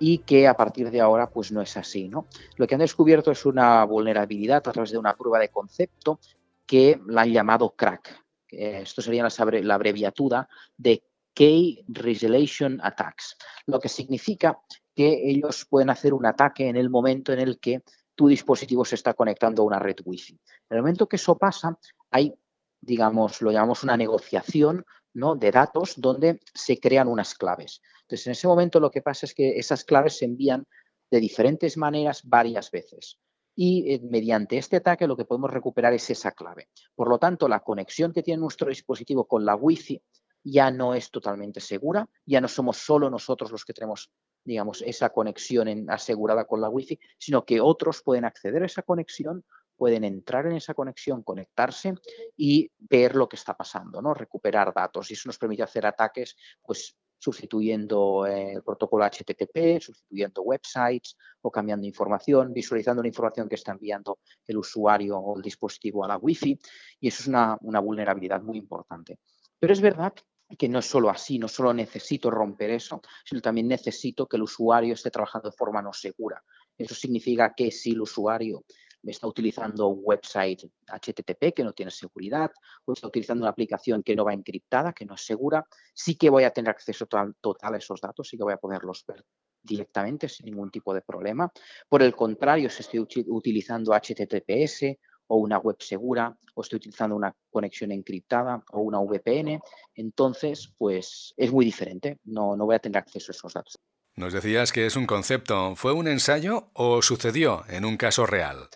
[0.00, 2.08] y que a partir de ahora pues no es así.
[2.08, 2.26] ¿no?
[2.56, 6.18] Lo que han descubierto es una vulnerabilidad a través de una prueba de concepto
[6.66, 8.19] que la han llamado crack.
[8.50, 9.26] Esto sería
[9.62, 11.02] la abreviatura de
[11.34, 13.36] Key Resolution Attacks,
[13.66, 14.58] lo que significa
[14.94, 17.82] que ellos pueden hacer un ataque en el momento en el que
[18.14, 20.34] tu dispositivo se está conectando a una red Wi-Fi.
[20.68, 21.78] En el momento que eso pasa,
[22.10, 22.34] hay,
[22.80, 24.84] digamos, lo llamamos una negociación
[25.14, 25.36] ¿no?
[25.36, 27.80] de datos donde se crean unas claves.
[28.02, 30.66] Entonces, en ese momento lo que pasa es que esas claves se envían
[31.10, 33.18] de diferentes maneras varias veces.
[33.62, 36.70] Y eh, mediante este ataque lo que podemos recuperar es esa clave.
[36.94, 40.02] Por lo tanto, la conexión que tiene nuestro dispositivo con la Wi-Fi
[40.44, 44.10] ya no es totalmente segura, ya no somos solo nosotros los que tenemos,
[44.46, 49.44] digamos, esa conexión asegurada con la Wi-Fi, sino que otros pueden acceder a esa conexión
[49.76, 51.94] pueden entrar en esa conexión, conectarse
[52.36, 54.12] y ver lo que está pasando, ¿no?
[54.12, 55.10] recuperar datos.
[55.10, 61.50] Y eso nos permite hacer ataques pues, sustituyendo eh, el protocolo HTTP, sustituyendo websites o
[61.50, 66.16] cambiando información, visualizando la información que está enviando el usuario o el dispositivo a la
[66.16, 66.58] Wi-Fi.
[67.00, 69.18] Y eso es una, una vulnerabilidad muy importante.
[69.58, 70.14] Pero es verdad
[70.58, 74.42] que no es solo así, no solo necesito romper eso, sino también necesito que el
[74.42, 76.42] usuario esté trabajando de forma no segura.
[76.76, 78.64] Eso significa que si el usuario
[79.02, 82.50] está utilizando un website HTTP que no tiene seguridad,
[82.84, 86.30] o está utilizando una aplicación que no va encriptada, que no es segura, sí que
[86.30, 89.24] voy a tener acceso total, a esos datos, sí que voy a poderlos ver
[89.62, 91.50] directamente sin ningún tipo de problema.
[91.88, 94.96] Por el contrario, si estoy utilizando HTTPS
[95.28, 99.60] o una web segura, o estoy utilizando una conexión encriptada o una VPN,
[99.94, 103.78] entonces pues es muy diferente, no, no voy a tener acceso a esos datos.
[104.16, 105.76] Nos decías que es un concepto.
[105.76, 108.68] ¿Fue un ensayo o sucedió en un caso real?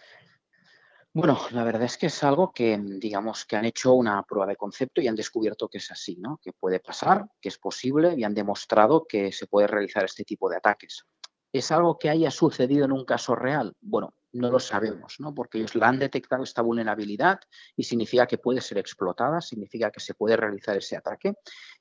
[1.16, 4.56] Bueno, la verdad es que es algo que, digamos, que han hecho una prueba de
[4.56, 6.40] concepto y han descubierto que es así, ¿no?
[6.42, 10.50] Que puede pasar, que es posible y han demostrado que se puede realizar este tipo
[10.50, 11.04] de ataques.
[11.52, 13.76] ¿Es algo que haya sucedido en un caso real?
[13.80, 15.32] Bueno, no lo sabemos, ¿no?
[15.32, 17.38] Porque ellos la han detectado esta vulnerabilidad
[17.76, 21.34] y significa que puede ser explotada, significa que se puede realizar ese ataque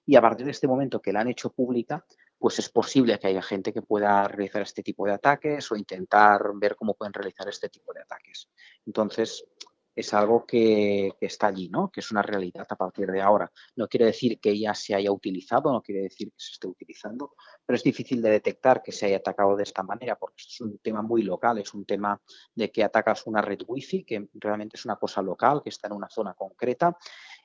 [0.06, 2.06] y a partir de este momento que la han hecho pública,
[2.43, 6.41] pues es posible que haya gente que pueda realizar este tipo de ataques o intentar
[6.56, 8.49] ver cómo pueden realizar este tipo de ataques.
[8.86, 9.45] Entonces,
[9.95, 11.89] es algo que, está allí, ¿no?
[11.89, 13.49] Que es una realidad a partir de ahora.
[13.77, 17.34] No quiere decir que ya se haya utilizado, no quiere decir que se esté utilizando,
[17.65, 20.79] pero es difícil de detectar que se haya atacado de esta manera porque es un
[20.79, 22.21] tema muy local, es un tema
[22.56, 25.93] de que atacas una red wifi, que realmente es una cosa local, que está en
[25.93, 26.97] una zona concreta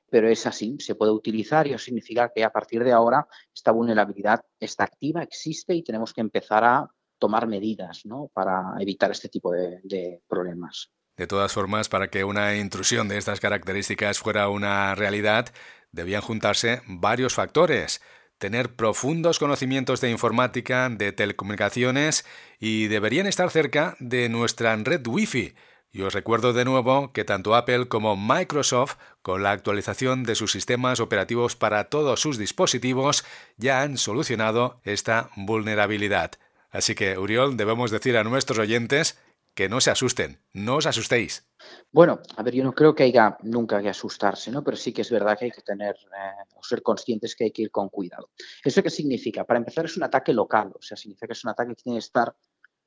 [0.09, 3.71] pero es así, se puede utilizar y eso significa que a partir de ahora esta
[3.71, 8.31] vulnerabilidad está activa, existe y tenemos que empezar a tomar medidas ¿no?
[8.33, 10.91] para evitar este tipo de, problemas.
[11.17, 15.47] De todas formas, para que una intrusión de estas características fuera una realidad,
[15.91, 18.01] debían juntarse varios factores.
[18.37, 22.25] Tener profundos conocimientos de informática, de telecomunicaciones
[22.57, 25.55] y deberían estar cerca de nuestra red Wi-Fi
[25.91, 30.51] y os recuerdo de nuevo que tanto Apple como Microsoft, con la actualización de sus
[30.51, 33.25] sistemas operativos para todos sus dispositivos,
[33.57, 36.31] ya han solucionado esta vulnerabilidad.
[36.69, 39.17] Así que, Uriol, debemos decir a nuestros oyentes
[39.55, 41.49] que no se asusten, no os asustéis.
[41.91, 44.63] Bueno, a ver, yo no creo que haya nunca que asustarse, ¿no?
[44.63, 47.51] Pero sí que es verdad que hay que tener eh, o ser conscientes que hay
[47.51, 48.29] que ir con cuidado.
[48.63, 49.43] ¿Eso qué significa?
[49.43, 51.97] Para empezar, es un ataque local, o sea, significa que es un ataque que tiene
[51.97, 52.33] que estar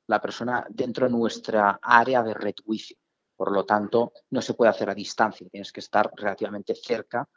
[0.07, 2.97] la persona dentro de nuestra área de red Wi-Fi.
[3.35, 7.27] Por lo tanto, no se puede hacer a distancia, tienes que estar relativamente cerca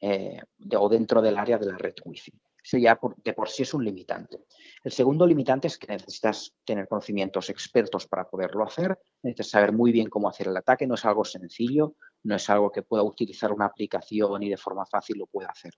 [0.00, 0.40] eh,
[0.76, 2.32] o dentro del área de la red Wi-Fi.
[2.62, 4.44] Eso ya de por sí es un limitante.
[4.84, 9.90] El segundo limitante es que necesitas tener conocimientos expertos para poderlo hacer, necesitas saber muy
[9.90, 13.52] bien cómo hacer el ataque, no es algo sencillo, no es algo que pueda utilizar
[13.52, 15.74] una aplicación y de forma fácil lo pueda hacer.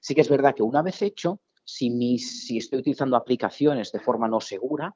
[0.00, 2.16] Sí que es verdad que una vez hecho, si
[2.56, 4.94] estoy utilizando aplicaciones de forma no segura,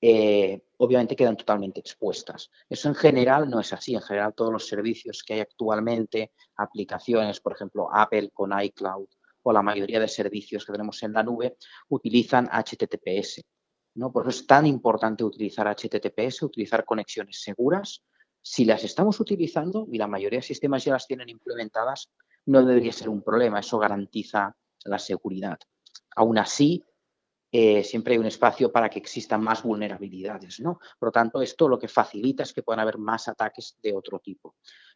[0.00, 2.50] eh, obviamente quedan totalmente expuestas.
[2.68, 3.94] Eso en general no es así.
[3.94, 9.06] En general todos los servicios que hay actualmente, aplicaciones, por ejemplo, Apple con iCloud
[9.42, 11.56] o la mayoría de servicios que tenemos en la nube,
[11.88, 13.42] utilizan HTTPS.
[13.94, 14.12] ¿no?
[14.12, 18.02] Por eso es tan importante utilizar HTTPS, utilizar conexiones seguras.
[18.42, 22.10] Si las estamos utilizando, y la mayoría de sistemas ya las tienen implementadas,
[22.46, 23.60] no debería ser un problema.
[23.60, 25.58] Eso garantiza la seguridad.
[26.16, 26.84] Aún así,
[27.52, 30.78] eh, siempre hay un espacio para que existan más vulnerabilidades, ¿no?
[30.98, 34.20] Por lo tanto, esto lo que facilita es que puedan haber más ataques de otro
[34.20, 34.54] tipo.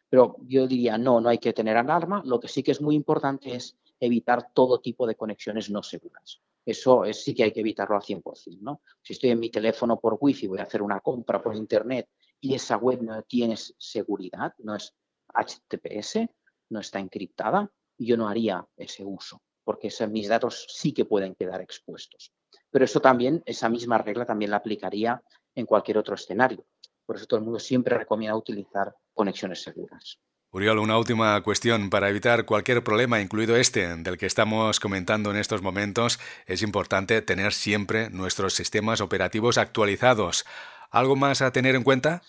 [0.09, 2.21] Pero yo diría, no, no hay que tener alarma.
[2.25, 6.41] Lo que sí que es muy importante es evitar todo tipo de conexiones no seguras.
[6.65, 8.81] Eso es, sí que hay que evitarlo al 100%, ¿no?
[9.01, 12.55] Si estoy en mi teléfono por wifi, voy a hacer una compra por internet y
[12.55, 14.93] esa web no tiene seguridad, no es
[15.33, 16.27] HTTPS,
[16.69, 21.61] no está encriptada, yo no haría ese uso, porque mis datos sí que pueden quedar
[21.61, 22.33] expuestos.
[22.75, 25.23] Pero eso también, esa misma regla también la aplicaría
[25.55, 26.65] en cualquier otro escenario.
[27.05, 30.19] Por eso todo el mundo siempre recomienda utilizar conexiones seguras.
[30.51, 31.89] Uriol, una última cuestión.
[31.89, 37.21] Para evitar cualquier problema, incluido este del que estamos comentando en estos momentos, es importante
[37.21, 40.43] tener siempre nuestros sistemas operativos actualizados.
[40.91, 42.23] ¿Algo más a tener en cuenta?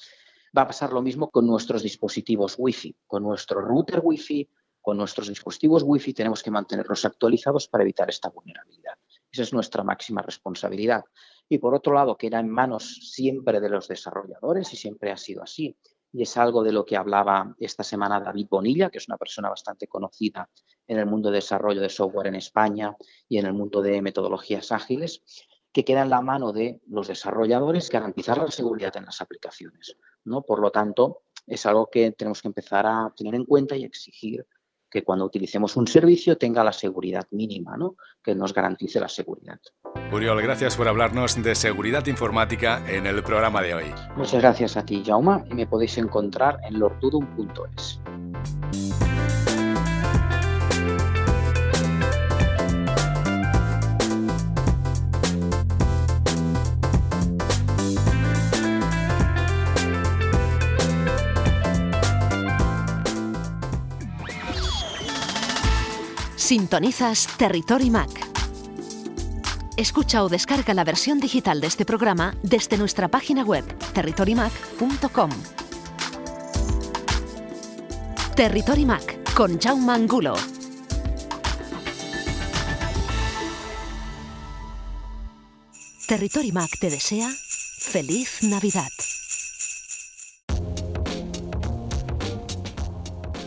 [0.56, 2.94] Va a pasar lo mismo con nuestros dispositivos Wi-Fi.
[3.09, 4.48] Con nuestro router Wi-Fi,
[4.80, 8.96] con nuestros dispositivos Wi-Fi tenemos que mantenerlos actualizados para evitar esta vulnerabilidad.
[9.37, 11.05] Esa es nuestra máxima responsabilidad.
[11.46, 15.42] Y por otro lado, queda en manos siempre de los desarrolladores y siempre ha sido
[15.42, 15.77] así.
[16.11, 19.51] Y es algo de lo que hablaba esta semana David Bonilla, que es una persona
[19.51, 20.49] bastante conocida
[20.87, 22.96] en el mundo de desarrollo de software en España
[23.29, 25.22] y en el mundo de metodologías ágiles,
[25.70, 29.99] que queda en la mano de los desarrolladores garantizar la seguridad en las aplicaciones.
[30.25, 30.40] ¿no?
[30.40, 34.46] Por lo tanto, es algo que tenemos que empezar a tener en cuenta y exigir
[34.96, 37.96] que cuando utilicemos un servicio tenga la seguridad mínima, ¿no?
[38.24, 39.61] que nos garantice la seguridad.
[40.11, 43.94] Uriol, gracias por hablarnos de seguridad informática en el programa de hoy.
[44.16, 48.00] Muchas gracias a ti, Jauma, y me podéis encontrar en lordudum.es.
[66.46, 68.09] Sintonizas Territory Mac.
[69.76, 75.30] Escucha o descarga la versión digital de este programa desde nuestra página web territorymac.com.
[78.37, 80.35] Territory Mac con Jaume Angulo.
[86.06, 88.92] Territory Mac te desea feliz Navidad.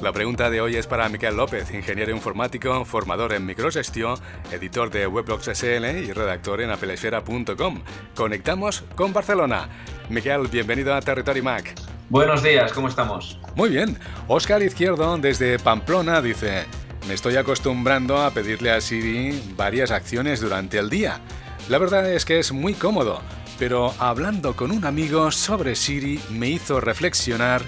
[0.01, 4.17] La pregunta de hoy es para Miquel López, ingeniero informático, formador en microgestión,
[4.49, 7.81] editor de Weblogs SL y redactor en apelesfera.com.
[8.15, 9.67] Conectamos con Barcelona.
[10.09, 11.75] Miquel, bienvenido a Territory Mac.
[12.07, 13.41] Buenos días, ¿cómo estamos?
[13.55, 13.99] Muy bien.
[14.29, 16.63] Oscar Izquierdo, desde Pamplona, dice:
[17.05, 21.19] Me estoy acostumbrando a pedirle a Siri varias acciones durante el día.
[21.67, 23.21] La verdad es que es muy cómodo,
[23.59, 27.63] pero hablando con un amigo sobre Siri me hizo reflexionar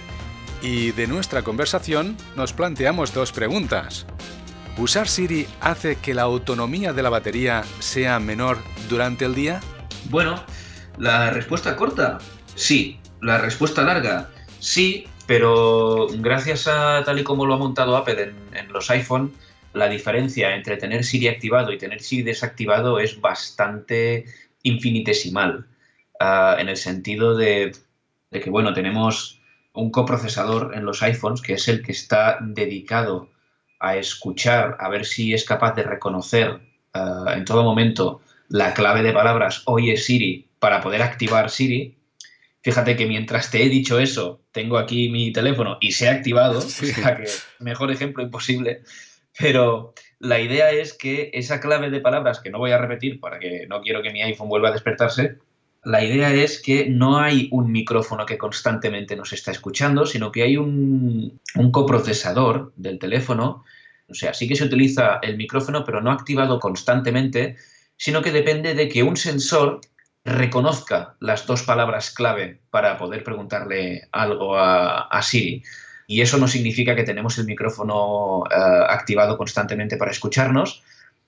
[0.61, 4.05] y de nuestra conversación nos planteamos dos preguntas.
[4.77, 8.57] ¿Usar Siri hace que la autonomía de la batería sea menor
[8.89, 9.59] durante el día?
[10.09, 10.43] Bueno,
[10.97, 12.19] la respuesta corta,
[12.55, 12.99] sí.
[13.21, 18.71] La respuesta larga, sí, pero gracias a tal y como lo ha montado Apple en,
[18.71, 19.31] los iPhone,
[19.73, 24.25] la diferencia entre tener Siri activado y tener Siri desactivado es bastante
[24.63, 25.67] infinitesimal.
[26.19, 27.75] Ah, en el sentido de,
[28.31, 29.40] de que, bueno, tenemos
[29.73, 33.29] un coprocesador en los iPhones que es el que está dedicado
[33.79, 36.59] a escuchar, a ver si es capaz de reconocer
[36.93, 36.99] eh,
[37.33, 41.97] en todo momento la clave de palabras oye Siri para poder activar Siri.
[42.63, 46.59] Fíjate que mientras te he dicho eso, tengo aquí mi teléfono y se ha activado,
[46.59, 47.25] o sea que
[47.59, 48.83] mejor ejemplo imposible.
[49.39, 53.39] Pero la idea es que esa clave de palabras, que no voy a repetir para
[53.39, 55.39] que no quiero que mi iPhone vuelva a despertarse,
[55.83, 60.43] la idea es que no hay un micrófono que constantemente nos está escuchando, sino que
[60.43, 61.39] hay un,
[61.71, 63.63] coprocesador del teléfono.
[64.07, 67.55] O sea, sí que se utiliza el micrófono, pero no activado constantemente,
[67.97, 69.81] sino que depende de que un sensor
[70.23, 75.63] reconozca las dos palabras clave para poder preguntarle algo a, Siri.
[76.05, 78.55] Y eso no significa que tenemos el micrófono eh,
[78.89, 80.83] activado constantemente para escucharnos,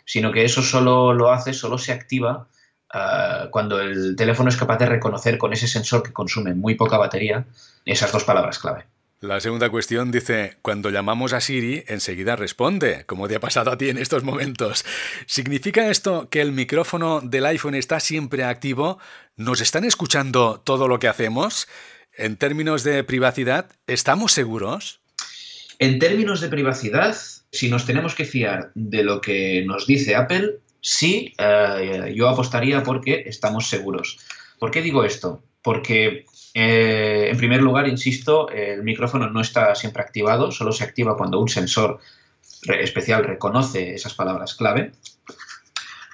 [0.05, 2.47] sino que eso solo lo hace, solo se activa
[2.93, 6.97] ah, cuando el teléfono es capaz de reconocer con ese sensor que consume muy poca
[6.97, 7.45] batería
[7.85, 8.85] esas dos palabras clave.
[9.23, 13.77] La segunda cuestión dice, cuando llamamos a Siri, enseguida responde, como te ha pasado a
[13.77, 14.83] ti en estos momentos.
[15.27, 18.99] ¿Significa esto que el micrófono del iPhone está siempre activo?
[19.37, 21.69] ¿Nos están escuchando todo lo que hacemos?
[22.17, 24.99] En términos de privacidad, ¿estamos seguros?
[25.79, 27.15] En términos de privacidad,
[27.49, 32.83] si nos tenemos que fiar de lo que nos dice Apple, sí, eh, yo apostaría
[32.83, 34.19] porque estamos seguros.
[34.59, 35.41] ¿Por qué digo esto?
[35.61, 41.17] Porque, eh, en primer lugar, insisto, el micrófono no está siempre activado, solo se activa
[41.17, 41.99] cuando un sensor
[42.79, 44.91] especial reconoce esas palabras clave.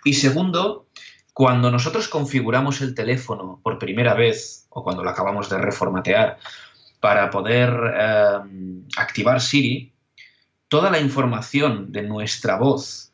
[0.03, 0.87] Y segundo,
[1.33, 6.37] cuando nosotros configuramos el teléfono por primera vez o cuando lo acabamos de reformatear
[6.99, 8.39] para poder eh,
[8.97, 9.93] activar Siri,
[10.67, 13.08] toda la información de nuestra voz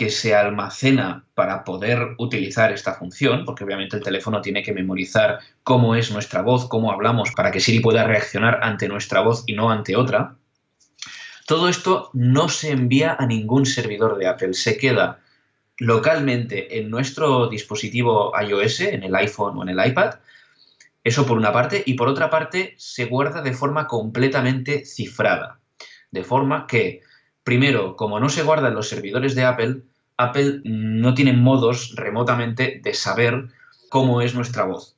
[0.00, 5.40] que se almacena para poder utilizar esta función, porque obviamente el teléfono tiene que memorizar
[5.62, 9.52] cómo es nuestra voz, cómo hablamos, para que Siri pueda reaccionar ante nuestra voz y
[9.52, 10.36] no ante otra.
[11.46, 15.20] Todo esto no se envía a ningún servidor de Apple, se queda
[15.76, 20.14] localmente en nuestro dispositivo iOS, en el iPhone o en el iPad.
[21.04, 25.60] Eso por una parte, y por otra parte se guarda de forma completamente cifrada.
[26.10, 27.02] De forma que,
[27.44, 29.82] primero, como no se guarda en los servidores de Apple,
[30.20, 33.48] Apple no tiene modos remotamente de saber
[33.88, 34.96] cómo es nuestra voz,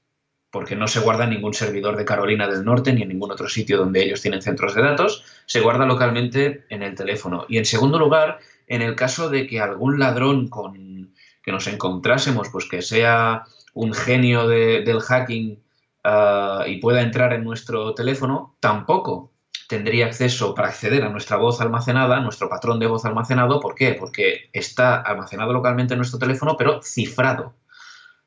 [0.50, 3.48] porque no se guarda en ningún servidor de Carolina del Norte ni en ningún otro
[3.48, 7.46] sitio donde ellos tienen centros de datos, se guarda localmente en el teléfono.
[7.48, 11.12] Y en segundo lugar, en el caso de que algún ladrón con
[11.42, 13.44] que nos encontrásemos, pues que sea
[13.74, 15.58] un genio del hacking
[16.04, 19.31] ah, y pueda entrar en nuestro teléfono, tampoco
[19.68, 23.60] tendría acceso para acceder a nuestra voz almacenada, nuestro patrón de voz almacenado.
[23.60, 23.94] ¿Por qué?
[23.94, 27.54] Porque está almacenado localmente en nuestro teléfono, pero cifrado,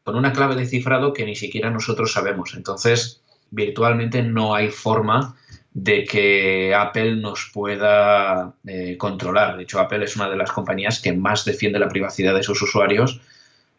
[0.03, 2.53] con una clave de cifrado que ni siquiera nosotros sabemos.
[2.55, 3.21] Entonces,
[3.51, 5.35] virtualmente no hay forma
[5.73, 9.57] de que Apple nos pueda eh, controlar.
[9.57, 12.61] De hecho, Apple es una de las compañías que más defiende la privacidad de sus
[12.61, 13.19] usuarios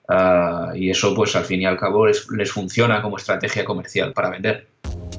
[0.08, 4.28] ah, y eso, pues al fin y al cabo, les funciona como estrategia comercial para
[4.28, 4.68] vender.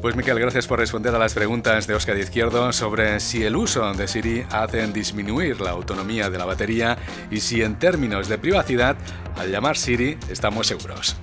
[0.02, 3.92] Pues Miquel, gracias por responder a las preguntas de Oscar Izquierdo sobre si el uso
[3.94, 6.98] de Siri hace disminuir la autonomía de la batería
[7.32, 8.96] y si en términos de privacidad,
[9.38, 11.18] al llamar Siri, estamos seguros.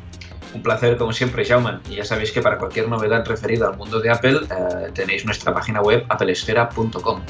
[0.54, 1.82] Un placer como siempre, Jauman.
[1.88, 5.54] Y ya sabéis que para cualquier novedad referida al mundo de Apple eh, tenéis nuestra
[5.54, 7.22] página web applesfera.com.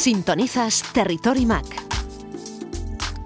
[0.00, 1.66] Sintonizas Territory Mac.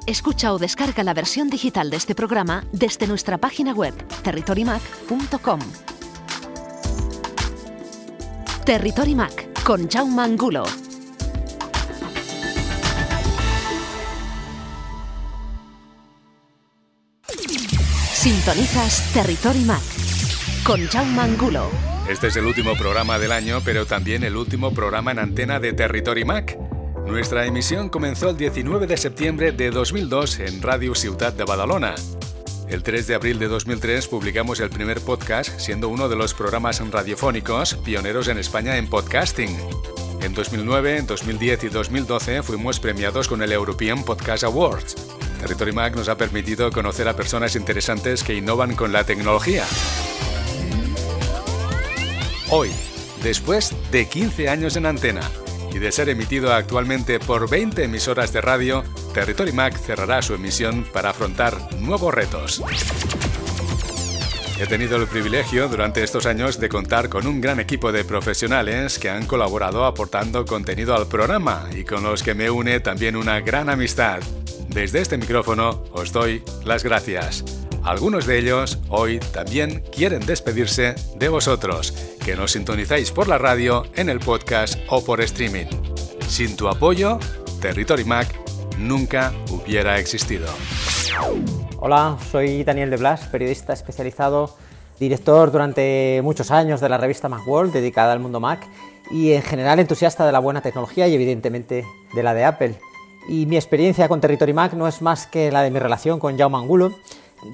[0.06, 3.94] Escucha o descarga la versión digital de este programa desde nuestra página web
[4.24, 5.60] territorymac.com.
[8.66, 10.64] Territory Mac con Jaume Angulo.
[18.14, 19.82] Sintonizas Territory Mac
[20.64, 21.94] con Jaume Angulo.
[22.08, 25.72] Este es el último programa del año, pero también el último programa en antena de
[25.72, 26.58] Territory Mac.
[27.06, 31.94] Nuestra emisión comenzó el 19 de septiembre de 2002 en Radio Ciutat de Badalona.
[32.66, 36.80] El 3 de abril de 2003 publicamos el primer podcast, siendo uno de los programas
[36.90, 39.54] radiofónicos pioneros en España en podcasting.
[40.22, 44.96] En 2009, 2010 y 2012 fuimos premiados con el European Podcast Awards.
[45.40, 49.64] Territory Mac nos ha permitido conocer a personas interesantes que innovan con la tecnología.
[52.50, 52.70] Hoy,
[53.22, 55.20] después de 15 años en antena
[55.74, 60.84] y de ser emitido actualmente por 20 emisoras de radio, Territory Mac cerrará su emisión
[60.92, 62.62] para afrontar nuevos retos.
[64.60, 69.00] He tenido el privilegio durante estos años de contar con un gran equipo de profesionales
[69.00, 73.40] que han colaborado aportando contenido al programa y con los que me une también una
[73.40, 74.20] gran amistad.
[74.68, 77.63] Desde este micrófono os doy las gracias.
[77.84, 81.92] Algunos de ellos hoy también quieren despedirse de vosotros,
[82.24, 85.66] que nos sintonizáis por la radio, en el podcast o por streaming.
[86.26, 87.18] Sin tu apoyo,
[87.60, 88.40] Territory Mac
[88.78, 90.46] nunca hubiera existido.
[91.78, 94.56] Hola, soy Daniel de Blas, periodista especializado,
[94.98, 98.66] director durante muchos años de la revista Macworld dedicada al mundo Mac
[99.10, 102.76] y en general entusiasta de la buena tecnología y evidentemente de la de Apple.
[103.28, 106.38] Y mi experiencia con Territory Mac no es más que la de mi relación con
[106.38, 106.94] Jaume Angulo,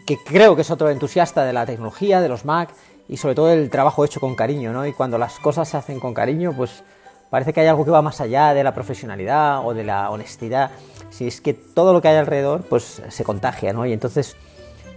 [0.07, 2.71] que creo que es otro entusiasta de la tecnología, de los Mac
[3.09, 4.87] y sobre todo el trabajo hecho con cariño, ¿no?
[4.87, 6.85] Y cuando las cosas se hacen con cariño, pues,
[7.29, 10.71] parece que hay algo que va más allá de la profesionalidad o de la honestidad,
[11.11, 13.87] si es que todo lo que hay alrededor pues se contagia, ¿no?
[13.87, 14.37] Y entonces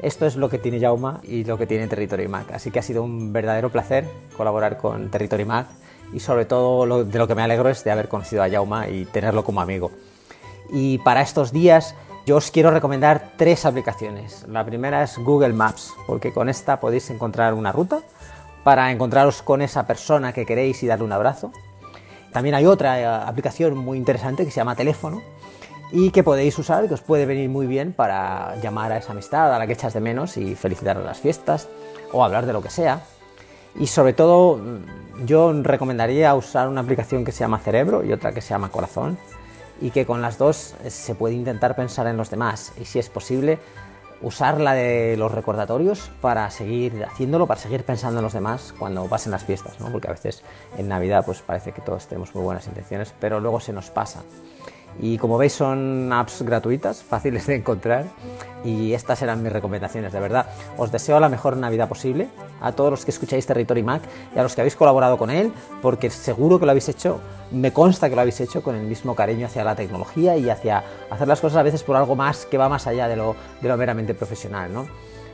[0.01, 2.51] esto es lo que tiene Jauma y lo que tiene Territory Mac.
[2.51, 5.67] Así que ha sido un verdadero placer colaborar con Territory Mac
[6.13, 9.05] y sobre todo de lo que me alegro es de haber conocido a Jauma y
[9.05, 9.91] tenerlo como amigo.
[10.71, 14.45] Y para estos días yo os quiero recomendar tres aplicaciones.
[14.47, 17.99] La primera es Google Maps, porque con esta podéis encontrar una ruta
[18.63, 21.51] para encontraros con esa persona que queréis y darle un abrazo.
[22.31, 25.21] También hay otra eh, aplicación muy interesante que se llama Teléfono
[25.91, 29.53] y que podéis usar, que os puede venir muy bien para llamar a esa amistad
[29.53, 31.67] a la que echas de menos y felicitar las fiestas
[32.13, 33.01] o hablar de lo que sea.
[33.75, 38.31] Y sobre todo, mm, yo recomendaría usar una aplicación que se llama Cerebro y otra
[38.31, 39.17] que se llama Corazón
[39.83, 42.99] y que con las dos eh, se puede intentar pensar en los demás y si
[42.99, 43.59] es posible
[44.21, 49.05] usar la de los recordatorios para seguir haciéndolo, para seguir pensando en los demás cuando
[49.07, 49.91] pasen las fiestas, ¿no?
[49.91, 50.41] porque a veces
[50.77, 54.23] en Navidad pues parece que todos tenemos muy buenas intenciones, pero luego se nos pasa.
[54.99, 58.05] Y como veis son apps gratuitas, fáciles de encontrar
[58.63, 60.47] y estas eran mis recomendaciones, de verdad.
[60.77, 62.29] Os deseo la mejor Navidad posible
[62.61, 64.01] a todos los que escucháis Territory Mac
[64.35, 67.19] y a los que habéis colaborado con él, porque seguro que lo habéis hecho,
[67.51, 70.83] me consta que lo habéis hecho con el mismo cariño hacia la tecnología y hacia
[71.09, 73.67] hacer las cosas a veces por algo más que va más allá de lo, de
[73.67, 74.73] lo meramente profesional.
[74.73, 74.87] ¿no?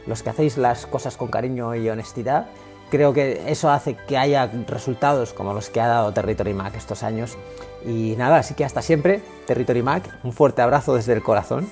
[0.07, 2.47] Los que hacéis las cosas con cariño y honestidad
[2.89, 7.03] creo que eso hace que haya resultados como los que ha dado Territory Mac estos
[7.03, 7.37] años.
[7.85, 11.67] Y nada, así que hasta siempre, Territory Mac, un fuerte abrazo desde el corazón,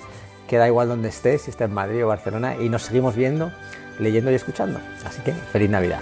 [0.47, 3.51] que da igual donde estés, si estás en Madrid o Barcelona, y nos seguimos viendo,
[3.99, 4.79] leyendo y escuchando.
[5.05, 5.99] Así que feliz Navidad.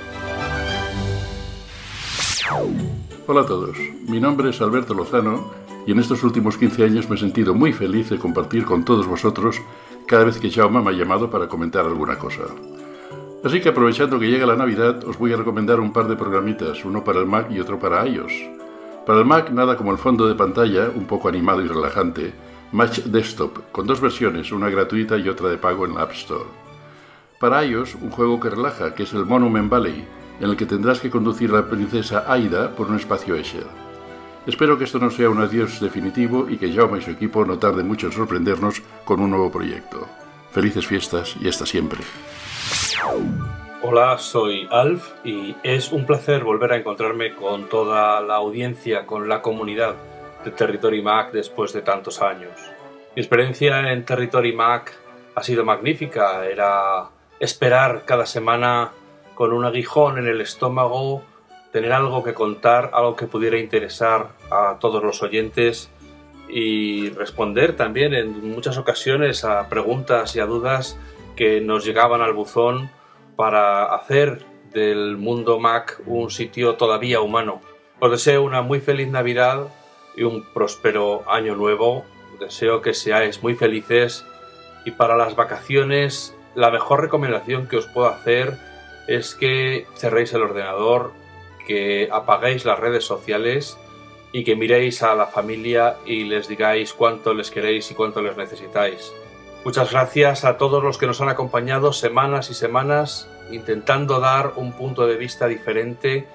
[3.27, 3.77] Hola a todos,
[4.07, 5.51] mi nombre es Alberto Lozano
[5.87, 9.07] y en estos últimos 15 años me he sentido muy feliz de compartir con todos
[9.07, 9.61] vosotros
[10.07, 12.43] cada vez que Jaume me ha llamado para comentar alguna cosa.
[13.43, 16.85] Así que aprovechando que llega la Navidad, os voy a recomendar un par de programitas,
[16.85, 18.31] uno para el Mac y otro para iOS.
[19.05, 22.33] Para el Mac, nada como el fondo de pantalla, un poco animado y relajante,
[22.71, 26.45] Match Desktop, con dos versiones, una gratuita y otra de pago en la App Store.
[27.39, 30.07] Para iOS, un juego que relaja, que es el Monument Valley,
[30.39, 33.67] en el que tendrás que conducir a la princesa Aida por un espacio Escher.
[34.47, 37.59] Espero que esto no sea un adiós definitivo y que Jaume y su equipo no
[37.59, 40.07] tarden mucho en sorprendernos con un nuevo proyecto.
[40.51, 42.01] Felices fiestas y hasta siempre.
[43.87, 49.29] Hola, soy Alf y es un placer volver a encontrarme con toda la audiencia, con
[49.29, 49.93] la comunidad
[50.43, 52.49] de Territory Mac después de tantos años.
[53.15, 54.97] Mi experiencia en Territory Mac
[55.35, 57.09] ha sido magnífica, era
[57.39, 58.89] esperar cada semana
[59.35, 61.21] con un aguijón en el estómago,
[61.71, 65.91] tener algo que contar, algo que pudiera interesar a todos los oyentes
[66.49, 70.97] y responder también en muchas ocasiones a preguntas y a dudas
[71.35, 72.89] que nos llegaban al buzón
[73.35, 77.61] para hacer del mundo Mac un sitio todavía humano.
[77.99, 79.67] Os deseo una muy feliz Navidad
[80.15, 82.05] y un próspero año nuevo.
[82.39, 84.25] Deseo que seáis muy felices
[84.85, 88.57] y para las vacaciones la mejor recomendación que os puedo hacer
[89.07, 91.13] es que cerréis el ordenador,
[91.67, 93.77] que apaguéis las redes sociales
[94.31, 98.35] y que miréis a la familia y les digáis cuánto les queréis y cuánto les
[98.35, 99.13] necesitáis.
[99.65, 104.73] Muchas gracias a todos los que nos han acompañado semanas y semanas intentando dar un
[104.73, 106.27] punto de vista diferente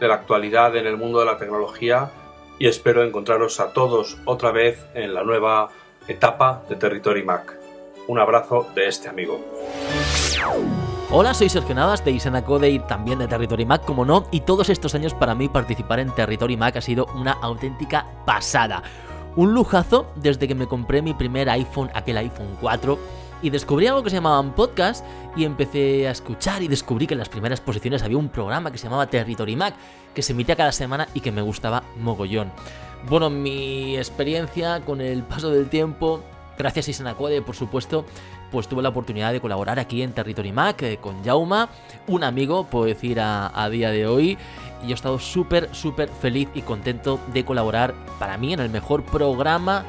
[0.00, 2.10] de la actualidad en el mundo de la tecnología
[2.58, 5.68] y espero encontraros a todos otra vez en la nueva
[6.08, 7.58] etapa de Territory Mac.
[8.06, 9.38] Un abrazo de este amigo.
[11.10, 14.70] Hola, soy Sergio Navas de Isanacode y también de Territory Mac, como no, y todos
[14.70, 18.82] estos años para mí participar en Territory Mac ha sido una auténtica pasada.
[19.36, 22.98] Un lujazo desde que me compré mi primer iPhone, aquel iPhone 4,
[23.42, 25.04] y descubrí algo que se llamaban podcast
[25.36, 28.78] y empecé a escuchar y descubrí que en las primeras posiciones había un programa que
[28.78, 29.74] se llamaba Territory Mac,
[30.14, 32.50] que se emitía cada semana y que me gustaba mogollón.
[33.08, 36.20] Bueno, mi experiencia con el paso del tiempo,
[36.58, 38.04] gracias a Isanacode, por supuesto,
[38.50, 41.68] pues tuve la oportunidad de colaborar aquí en Territory Mac eh, con Jauma,
[42.06, 44.36] un amigo, puedo decir a, día de hoy,
[44.86, 49.04] y he estado súper, súper feliz y contento de colaborar para mí en el mejor
[49.04, 49.84] programa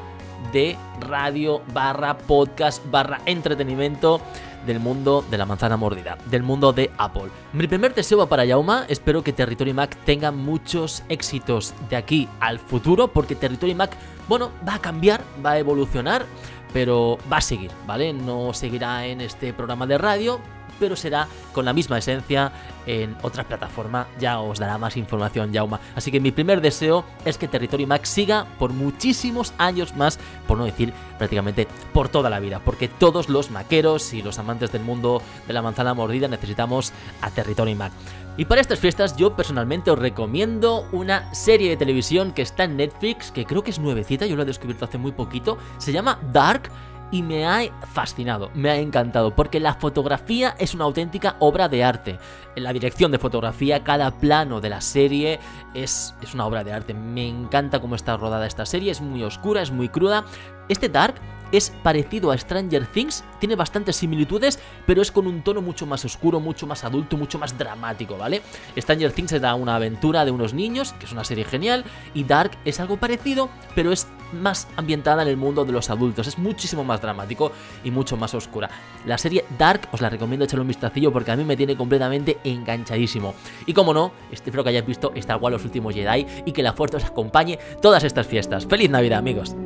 [0.52, 4.20] de radio barra podcast barra entretenimiento
[4.66, 7.30] del mundo de la manzana mordida, del mundo de Apple.
[7.52, 12.58] Mi primer deseo para Yauma, espero que Territory Mac tenga muchos éxitos de aquí al
[12.58, 13.96] futuro, porque Territory Mac,
[14.28, 16.26] bueno, va a cambiar, va a evolucionar,
[16.72, 18.12] pero va a seguir, ¿vale?
[18.12, 20.40] No seguirá en este programa de radio,
[20.80, 22.50] pero será con la misma esencia
[22.86, 24.08] en otra plataforma.
[24.18, 25.78] Ya os dará más información Jauma.
[25.94, 30.18] Así que mi primer deseo es que Territory Mac siga por muchísimos años más,
[30.48, 34.72] por no decir prácticamente por toda la vida, porque todos los maqueros y los amantes
[34.72, 37.92] del mundo de la manzana mordida necesitamos a Territory Mac.
[38.36, 42.76] Y para estas fiestas yo personalmente os recomiendo una serie de televisión que está en
[42.76, 46.18] Netflix, que creo que es nuevecita, yo la he descubierto hace muy poquito, se llama
[46.32, 46.70] Dark
[47.10, 51.84] y me ha fascinado, me ha encantado, porque la fotografía es una auténtica obra de
[51.84, 52.18] arte.
[52.56, 55.40] La dirección de fotografía, cada plano de la serie
[55.74, 56.94] es, es una obra de arte.
[56.94, 60.24] Me encanta cómo está rodada esta serie, es muy oscura, es muy cruda.
[60.68, 61.14] Este Dark
[61.52, 66.04] es parecido a Stranger Things, tiene bastantes similitudes, pero es con un tono mucho más
[66.04, 68.42] oscuro, mucho más adulto, mucho más dramático, ¿vale?
[68.76, 71.84] Stranger Things da una aventura de unos niños, que es una serie genial,
[72.14, 76.26] y Dark es algo parecido, pero es más ambientada en el mundo de los adultos,
[76.26, 77.52] es muchísimo más dramático
[77.84, 78.70] y mucho más oscura.
[79.06, 82.38] La serie Dark os la recomiendo echarle un vistacillo porque a mí me tiene completamente
[82.44, 83.34] enganchadísimo.
[83.66, 86.72] Y como no, espero que hayáis visto Star Wars los últimos Jedi y que la
[86.72, 88.66] fuerza os acompañe todas estas fiestas.
[88.66, 89.56] ¡Feliz Navidad, amigos!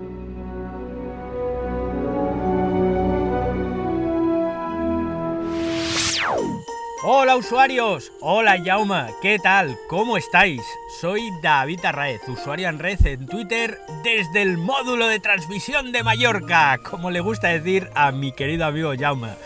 [7.07, 9.77] Hola usuarios, hola Yauma, ¿qué tal?
[9.91, 10.63] ¿Cómo estáis?
[11.03, 16.79] Soy David Arraez, usuario en red en Twitter desde el módulo de transmisión de Mallorca,
[16.79, 19.37] como le gusta decir a mi querido amigo Yauma.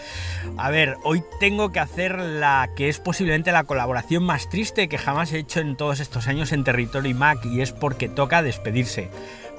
[0.57, 4.97] A ver, hoy tengo que hacer la que es posiblemente la colaboración más triste que
[4.97, 9.11] jamás he hecho en todos estos años en Territory Mac y es porque toca despedirse.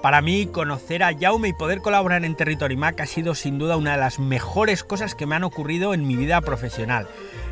[0.01, 3.75] Para mí, conocer a Jaume y poder colaborar en Territory Mac ha sido sin duda
[3.75, 7.09] una de las mejores cosas que me han ocurrido en mi vida profesional.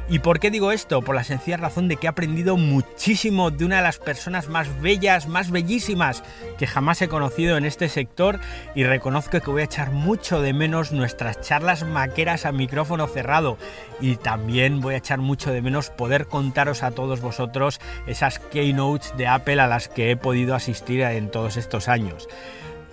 [0.09, 1.01] ¿Y por qué digo esto?
[1.01, 4.81] Por la sencilla razón de que he aprendido muchísimo de una de las personas más
[4.81, 6.23] bellas, más bellísimas
[6.57, 8.39] que jamás he conocido en este sector
[8.73, 13.57] y reconozco que voy a echar mucho de menos nuestras charlas maqueras a micrófono cerrado
[13.99, 19.13] y también voy a echar mucho de menos poder contaros a todos vosotros esas keynotes
[19.17, 22.29] de Apple a las que he podido asistir en todos estos años.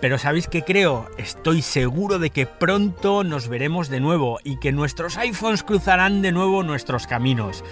[0.05, 1.09] Pero ¿sabéis qué creo?
[1.17, 6.31] Estoy seguro de que pronto nos veremos de nuevo y que nuestros iPhones cruzarán de
[6.31, 7.63] nuevo nuestros caminos.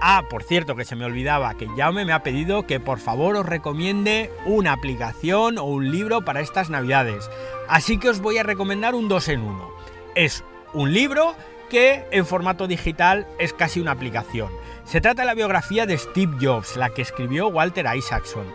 [0.00, 3.36] Ah, por cierto, que se me olvidaba que Jaume me ha pedido que por favor
[3.36, 7.28] os recomiende una aplicación o un libro para estas navidades.
[7.68, 9.70] Así que os voy a recomendar un 2 en 1.
[10.14, 11.34] Es un libro
[11.68, 14.48] que en formato digital es casi una aplicación.
[14.84, 18.46] Se trata de la biografía de Steve Jobs, la que escribió Walter Isaacson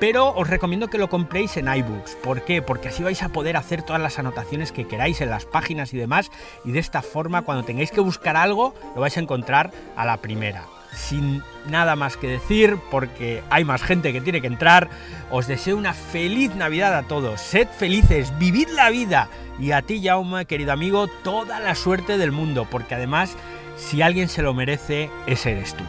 [0.00, 2.16] pero os recomiendo que lo compréis en iBooks.
[2.16, 2.62] ¿Por qué?
[2.62, 5.96] Porque así vais a poder hacer todas las anotaciones que queráis en las páginas y
[5.96, 6.30] demás,
[6.64, 10.18] y de esta forma cuando tengáis que buscar algo lo vais a encontrar a la
[10.18, 10.64] primera.
[10.92, 14.88] Sin nada más que decir, porque hay más gente que tiene que entrar,
[15.30, 17.40] os deseo una feliz Navidad a todos.
[17.40, 19.28] Sed felices, vivid la vida.
[19.58, 23.36] Y a ti, Jaume, querido amigo, toda la suerte del mundo, porque además,
[23.76, 25.84] si alguien se lo merece, ese eres tú.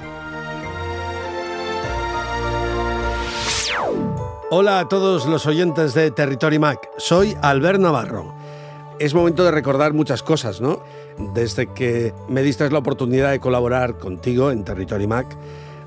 [4.51, 8.33] Hola a todos los oyentes de Territory Mac, soy Albert Navarro.
[8.97, 10.81] Es momento de recordar muchas cosas, ¿no?
[11.35, 15.27] Desde que me diste la oportunidad de colaborar contigo en Territory Mac,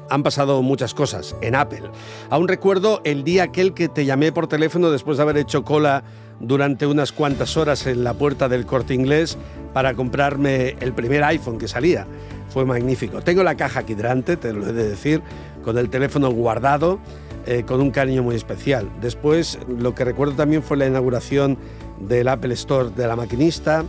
[0.08, 1.90] han pasado muchas cosas en Apple.
[2.30, 6.04] Aún recuerdo el día aquel que te llamé por teléfono después de haber hecho cola
[6.38, 9.38] durante unas cuantas horas en la puerta del corte inglés
[9.72, 12.06] para comprarme el primer iPhone que salía.
[12.48, 13.22] Fue magnífico.
[13.22, 15.20] Tengo la caja aquí delante, te lo he de decir,
[15.64, 17.00] con el teléfono guardado
[17.46, 18.88] eh, con un cariño muy especial.
[19.00, 21.58] Después, lo que recuerdo también fue la inauguración
[22.00, 23.84] del Apple Store de la maquinista,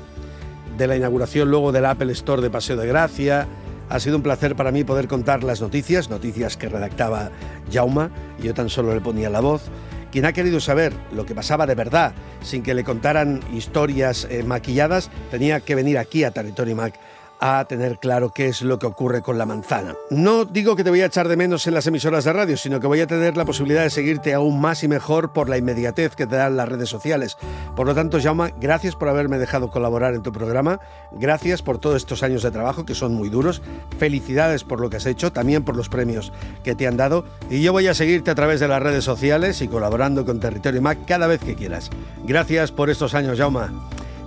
[0.77, 3.47] de la inauguración luego del Apple Store de Paseo de Gracia.
[3.89, 7.29] Ha sido un placer para mí poder contar las noticias, noticias que redactaba
[7.71, 8.09] Jauma
[8.41, 9.63] yo tan solo le ponía la voz.
[10.11, 14.43] Quien ha querido saber lo que pasaba de verdad, sin que le contaran historias eh,
[14.43, 16.99] maquilladas, tenía que venir aquí a Territory Mac
[17.45, 19.95] a tener claro qué es lo que ocurre con la manzana.
[20.09, 22.79] No digo que te voy a echar de menos en las emisoras de radio, sino
[22.79, 26.15] que voy a tener la posibilidad de seguirte aún más y mejor por la inmediatez
[26.15, 27.35] que te dan las redes sociales.
[27.75, 30.79] Por lo tanto, Jaume, gracias por haberme dejado colaborar en tu programa,
[31.11, 33.61] gracias por todos estos años de trabajo que son muy duros,
[33.99, 36.31] felicidades por lo que has hecho, también por los premios
[36.63, 39.61] que te han dado, y yo voy a seguirte a través de las redes sociales
[39.61, 41.89] y colaborando con Territorio Mac cada vez que quieras.
[42.23, 43.67] Gracias por estos años, Jaume.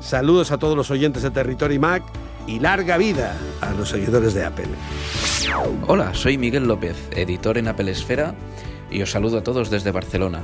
[0.00, 2.02] Saludos a todos los oyentes de Territory Mac
[2.46, 4.68] y larga vida a los seguidores de Apple.
[5.86, 8.34] Hola, soy Miguel López, editor en Apple Esfera,
[8.90, 10.42] y os saludo a todos desde Barcelona.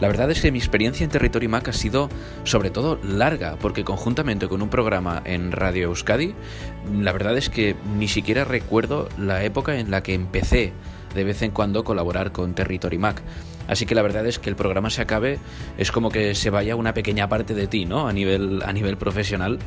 [0.00, 2.08] La verdad es que mi experiencia en Territory Mac ha sido
[2.44, 6.34] sobre todo larga, porque conjuntamente con un programa en Radio Euskadi,
[6.92, 10.72] la verdad es que ni siquiera recuerdo la época en la que empecé
[11.14, 13.22] de vez en cuando colaborar con Territory Mac.
[13.68, 15.38] Así que la verdad es que el programa se acabe,
[15.78, 18.08] es como que se vaya una pequeña parte de ti, ¿no?
[18.08, 19.60] A nivel, a nivel profesional.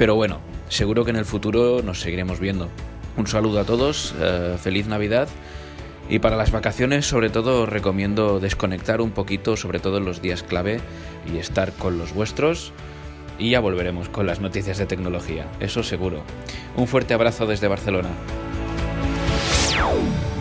[0.00, 0.40] Pero bueno,
[0.70, 2.70] seguro que en el futuro nos seguiremos viendo.
[3.18, 5.28] Un saludo a todos, eh, feliz Navidad.
[6.08, 10.42] Y para las vacaciones, sobre todo, recomiendo desconectar un poquito, sobre todo en los días
[10.42, 10.80] clave,
[11.30, 12.72] y estar con los vuestros.
[13.38, 16.22] Y ya volveremos con las noticias de tecnología, eso seguro.
[16.76, 18.08] Un fuerte abrazo desde Barcelona.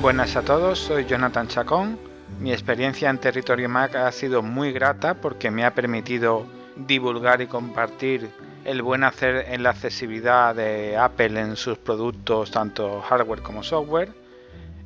[0.01, 1.99] Buenas a todos, soy Jonathan Chacón.
[2.39, 6.45] Mi experiencia en Territorio Mac ha sido muy grata porque me ha permitido
[6.77, 8.29] divulgar y compartir
[8.69, 14.13] el buen hacer en la accesibilidad de Apple en sus productos, tanto hardware como software.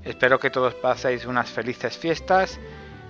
[0.06, 2.62] Espero que todos paséis unas felices fiestas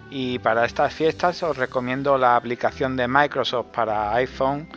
[0.09, 4.67] y para estas fiestas os recomiendo la aplicación de Microsoft para iPhone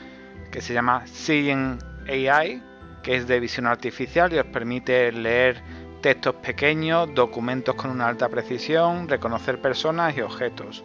[0.53, 2.62] que se llama Seeing AI,
[3.03, 5.62] que es de visión artificial y os permite leer
[6.03, 10.84] textos pequeños, documentos con una alta precisión, reconocer personas y objetos.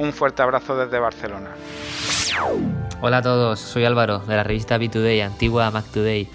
[0.00, 1.50] Un fuerte abrazo desde Barcelona.
[3.02, 6.26] Hola a todos, soy Álvaro de la revista B2Day, antigua Mac Today.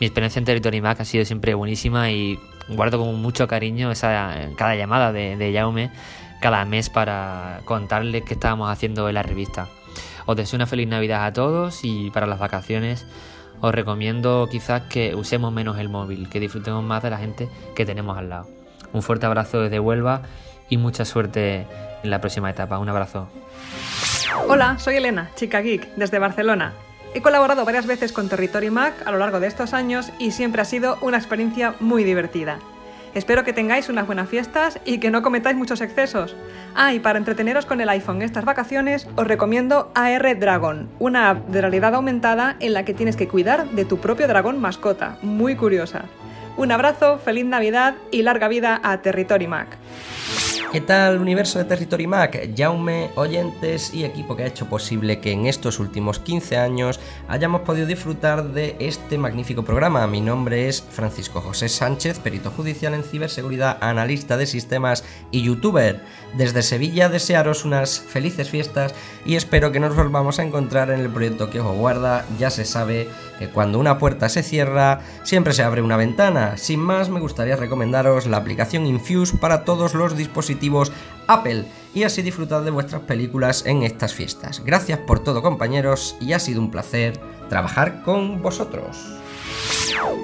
[0.00, 2.38] Mi experiencia en Territory Mac ha sido siempre buenísima y
[2.68, 5.90] guardo con mucho cariño cada llamada de, de
[6.42, 9.68] cada mes para contarles qué estábamos haciendo en la revista.
[10.26, 13.06] Os deseo una feliz Navidad a todos y para las vacaciones
[13.62, 17.86] os recomiendo quizás que usemos menos el móvil, que disfrutemos más de la gente que
[17.86, 18.46] tenemos al lado.
[18.92, 20.20] Un fuerte abrazo desde Huelva
[20.68, 21.66] y mucha suerte
[22.02, 22.78] en la próxima etapa.
[22.78, 23.28] Un abrazo.
[24.48, 26.72] Hola, soy Elena, chica geek, desde Barcelona.
[27.14, 30.62] He colaborado varias veces con Territory Mac a lo largo de estos años y siempre
[30.62, 32.58] ha sido una experiencia muy divertida.
[33.12, 36.36] Espero que tengáis unas buenas fiestas y que no cometáis muchos excesos.
[36.76, 41.48] Ah, y para entreteneros con el iPhone estas vacaciones, os recomiendo AR Dragon, una app
[41.48, 45.18] de realidad aumentada en la que tienes que cuidar de tu propio dragón mascota.
[45.22, 46.04] Muy curiosa.
[46.56, 49.76] Un abrazo, feliz Navidad y larga vida a Territory Mac.
[50.72, 52.38] ¿Qué tal universo de Territory Mac?
[52.56, 57.62] Jaume, oyentes y equipo que ha hecho posible que en estos últimos 15 años hayamos
[57.62, 60.06] podido disfrutar de este magnífico programa.
[60.06, 65.02] Mi nombre es Francisco José Sánchez, perito judicial en ciberseguridad, analista de sistemas
[65.32, 66.04] y youtuber.
[66.36, 68.94] Desde Sevilla desearos unas felices fiestas
[69.26, 72.24] y espero que nos volvamos a encontrar en el proyecto que os guarda.
[72.38, 73.08] Ya se sabe
[73.40, 76.56] que cuando una puerta se cierra, siempre se abre una ventana.
[76.58, 80.59] Sin más, me gustaría recomendaros la aplicación Infuse para todos los dispositivos
[81.26, 84.62] Apple y así disfrutar de vuestras películas en estas fiestas.
[84.64, 88.96] Gracias por todo compañeros y ha sido un placer trabajar con vosotros.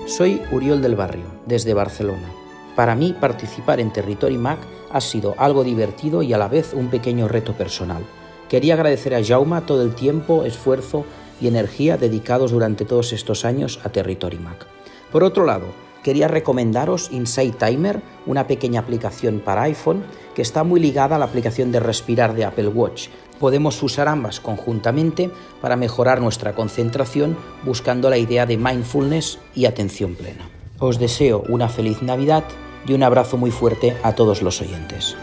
[0.07, 2.29] Soy Uriol del Barrio, desde Barcelona.
[2.75, 4.59] Para mí participar en Territory Mac
[4.93, 8.05] ha sido algo divertido y a la vez un pequeño reto personal.
[8.49, 11.05] Quería agradecer a Jauma todo el tiempo, esfuerzo
[11.41, 14.67] y energía dedicados durante todos estos años a Territory Mac.
[15.11, 15.67] Por otro lado,
[16.07, 20.05] quería recomendaros Insight Timer, una pequeña aplicación para iPhone
[20.37, 23.09] que está muy ligada a la aplicación de respirar de Apple Watch.
[23.41, 30.15] Podemos usar ambas conjuntamente para mejorar nuestra concentración buscando la idea de mindfulness y atención
[30.15, 30.49] plena.
[30.79, 32.45] Os deseo una feliz Navidad
[32.87, 35.17] y un abrazo muy fuerte a todos los oyentes.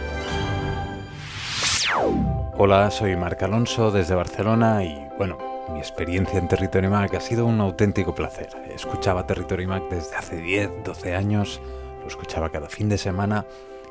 [2.58, 7.46] Hola, soy Marc Alonso desde Barcelona y bueno, mi experiencia en Territory Mac ha sido
[7.46, 8.50] un auténtico placer.
[8.74, 11.62] Escuchaba Territory Mac desde hace 10, 12 años,
[12.02, 13.46] lo escuchaba cada fin de semana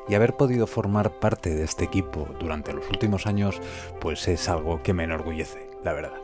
[0.07, 3.61] y haber podido formar parte de este equipo durante los últimos años
[3.99, 6.23] pues es algo que me enorgullece, la verdad.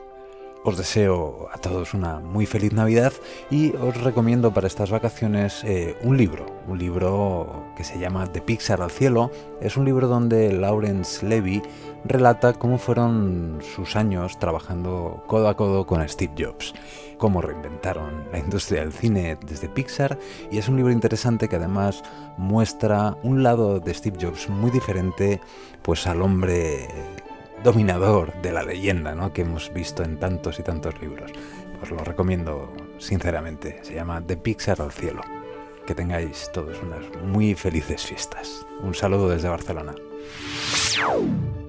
[0.66, 3.14] Os deseo a todos una muy feliz Navidad
[3.50, 8.42] y os recomiendo para estas vacaciones eh, un libro, un libro que se llama De
[8.42, 9.32] Pixar al cielo.
[9.62, 11.62] Es un libro donde Lawrence Levy
[12.06, 16.74] relata cómo fueron sus años trabajando codo a codo con Steve Jobs,
[17.18, 20.18] cómo reinventaron la industria del cine desde Pixar
[20.52, 22.04] y es un libro interesante que además
[22.38, 25.42] muestra un lado de Steve Jobs muy diferente
[25.82, 26.88] pues al hombre
[27.64, 29.34] dominador de la leyenda ¿no?
[29.34, 31.32] que hemos visto en tantos y tantos libros.
[31.82, 33.80] Os lo recomiendo sinceramente.
[33.84, 35.22] Se llama De Pixar al cielo.
[35.86, 38.66] Que tengáis todos unas muy felices fiestas.
[38.84, 39.96] Un saludo desde Barcelona.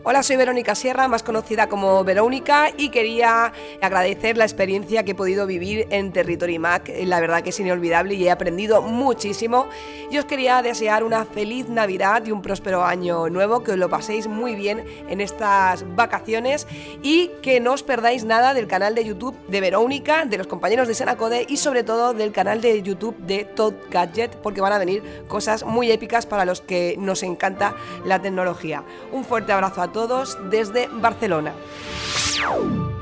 [0.03, 5.14] Hola, soy Verónica Sierra, más conocida como Verónica, y quería agradecer la experiencia que he
[5.14, 6.90] podido vivir en Territory Mac.
[7.05, 9.68] La verdad que es inolvidable y he aprendido muchísimo.
[10.11, 13.90] Y os quería desear una feliz Navidad y un próspero año nuevo, que os lo
[13.90, 16.66] paséis muy bien en estas vacaciones
[17.03, 20.88] y que no os perdáis nada del canal de YouTube de Verónica, de los compañeros
[20.88, 24.78] de Senacode y sobre todo del canal de YouTube de Todd Gadget, porque van a
[24.78, 27.76] venir cosas muy épicas para los que nos encanta
[28.07, 28.82] la tecnología.
[29.12, 31.55] Un fuerte abrazo a todos desde Barcelona.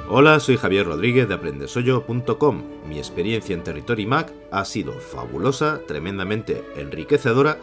[0.09, 2.62] Hola, soy Javier Rodríguez de aprendesoyo.com.
[2.89, 7.59] Mi experiencia en Territory Mac ha sido fabulosa, tremendamente enriquecedora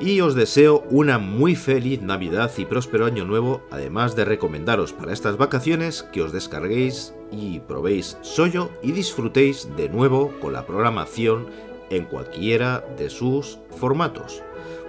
[0.00, 5.12] y os deseo una muy feliz Navidad y próspero año nuevo, además de recomendaros para
[5.12, 11.48] estas vacaciones que os descarguéis y probéis Soyo y disfrutéis de nuevo con la programación
[11.90, 14.42] en cualquiera de sus formatos.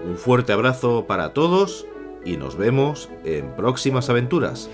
[0.07, 1.85] Un fuerte abrazo para todos
[2.25, 4.69] y nos vemos en próximas aventuras.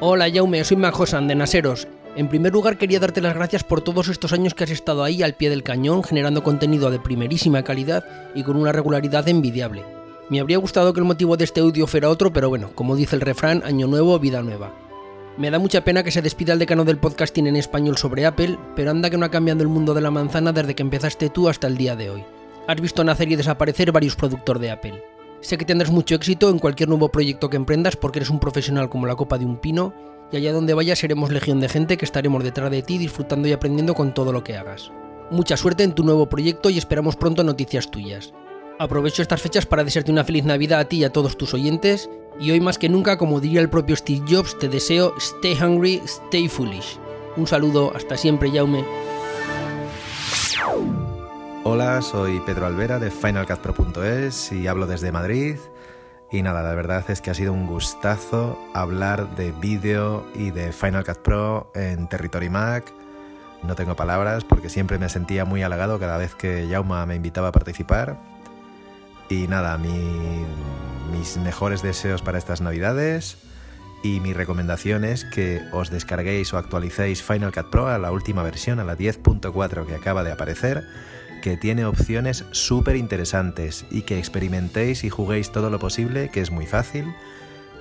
[0.00, 1.86] Hola Jaume, soy Majosan de Naseros.
[2.14, 5.22] En primer lugar quería darte las gracias por todos estos años que has estado ahí
[5.22, 9.84] al pie del cañón generando contenido de primerísima calidad y con una regularidad envidiable.
[10.28, 13.16] Me habría gustado que el motivo de este audio fuera otro, pero bueno, como dice
[13.16, 14.72] el refrán, año nuevo, vida nueva.
[15.38, 18.58] Me da mucha pena que se despida el decano del podcasting en español sobre Apple,
[18.76, 21.48] pero anda que no ha cambiado el mundo de la manzana desde que empezaste tú
[21.48, 22.24] hasta el día de hoy.
[22.66, 25.02] Has visto nacer y desaparecer varios productores de Apple.
[25.42, 28.88] Sé que tendrás mucho éxito en cualquier nuevo proyecto que emprendas porque eres un profesional
[28.88, 29.92] como la copa de un pino
[30.30, 33.52] y allá donde vayas seremos legión de gente que estaremos detrás de ti disfrutando y
[33.52, 34.92] aprendiendo con todo lo que hagas.
[35.32, 38.32] Mucha suerte en tu nuevo proyecto y esperamos pronto noticias tuyas.
[38.78, 42.08] Aprovecho estas fechas para desearte una feliz Navidad a ti y a todos tus oyentes
[42.38, 46.00] y hoy más que nunca, como diría el propio Steve Jobs, te deseo stay hungry,
[46.04, 46.98] stay foolish.
[47.36, 48.84] Un saludo, hasta siempre, Jaume.
[51.64, 55.58] Hola, soy Pedro Alvera de FinalCutPro.es y hablo desde Madrid.
[56.32, 60.72] Y nada, la verdad es que ha sido un gustazo hablar de vídeo y de
[60.72, 62.92] Final Cut Pro en Territory Mac.
[63.62, 67.48] No tengo palabras porque siempre me sentía muy halagado cada vez que Jauma me invitaba
[67.48, 68.18] a participar.
[69.28, 73.36] Y nada, mis mejores deseos para estas navidades
[74.02, 78.42] y mi recomendación es que os descarguéis o actualicéis Final Cut Pro a la última
[78.42, 80.82] versión, a la 10.4 que acaba de aparecer
[81.42, 86.50] que tiene opciones súper interesantes y que experimentéis y juguéis todo lo posible, que es
[86.50, 87.12] muy fácil,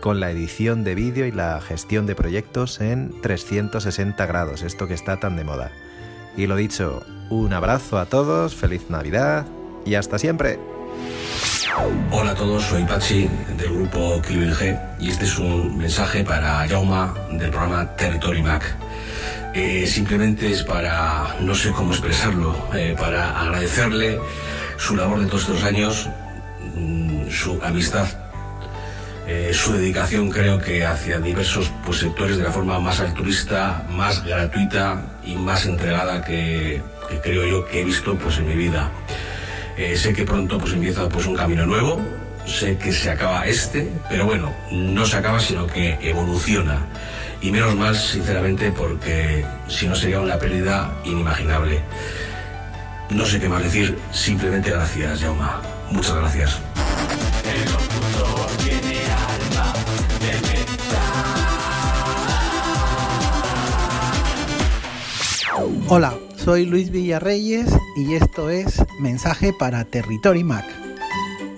[0.02, 4.96] con la edición de vídeo y la gestión de proyectos en 360 grados, esto que
[4.96, 5.72] está tan de moda.
[6.36, 9.46] Y lo dicho, un abrazo a todos, feliz Navidad
[9.86, 10.60] y hasta siempre.
[12.12, 16.68] Hola a todos, soy Pachi del grupo Kill G y este es un mensaje para
[16.68, 18.76] Jauma del programa Territory Mac.
[19.54, 24.18] Eh, simplemente es para, no sé cómo expresarlo, eh, para agradecerle
[24.78, 26.10] su labor de todos estos años,
[26.74, 28.08] mm, su amistad,
[29.28, 34.24] eh, su dedicación creo que hacia diversos pues, sectores de la forma más altruista, más
[34.24, 36.82] gratuita y más entregada que,
[37.22, 38.90] creo yo que he visto pues, en mi vida.
[39.96, 42.00] sé que pronto pues, empieza pues, un camino nuevo,
[42.46, 46.88] sé que se acaba este, pero bueno, no se acaba sino que evoluciona.
[47.42, 51.82] Y menos mal, sinceramente, porque si no sería una pérdida inimaginable.
[53.10, 55.62] No sé qué más decir, simplemente gracias, Jauma.
[55.90, 56.62] Muchas gracias.
[65.88, 67.68] Hola, soy Luis Villarreyes
[67.98, 70.66] y esto es Mensaje para Territory Mac.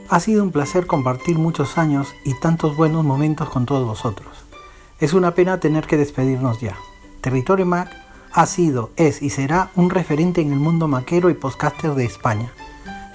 [0.09, 4.42] Ha sido un placer compartir muchos años y tantos buenos momentos con todos vosotros.
[4.99, 6.77] Es una pena tener que despedirnos ya.
[7.21, 7.89] Territorio Mac
[8.31, 12.51] ha sido, es y será un referente en el mundo maquero y podcaster de España.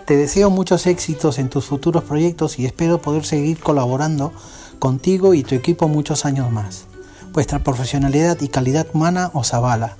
[0.07, 4.33] Te deseo muchos éxitos en tus futuros proyectos y espero poder seguir colaborando
[4.79, 6.87] contigo y tu equipo muchos años más.
[7.33, 9.97] Vuestra profesionalidad y calidad humana os avala.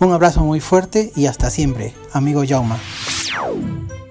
[0.00, 2.78] Un abrazo muy fuerte y hasta siempre, amigo Jauma.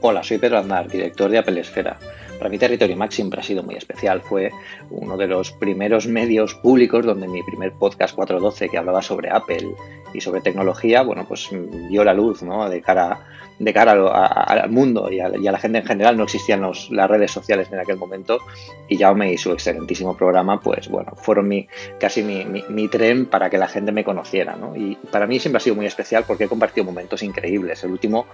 [0.01, 1.99] Hola, soy Pedro Aznar, director de Apple Esfera.
[2.43, 4.19] Para mí Territory Mac siempre ha sido muy especial.
[4.21, 4.51] Fue
[4.89, 9.73] uno de los primeros medios públicos donde mi primer podcast 412 que hablaba sobre Apple
[10.13, 11.47] y sobre tecnología, bueno, pues
[11.87, 12.69] dio la luz, ¿no?
[12.69, 13.21] De cara
[13.59, 16.17] de cara al mundo y a, la gente en general.
[16.17, 18.39] No existían las redes sociales en aquel momento
[18.87, 21.67] y Jaume y su excelentísimo programa, pues bueno, fueron mi,
[21.99, 24.55] casi mi, tren para que la gente me conociera.
[24.55, 24.75] ¿no?
[24.75, 27.83] Y para mí siempre ha sido muy especial porque he compartido momentos increíbles.
[27.83, 28.25] El último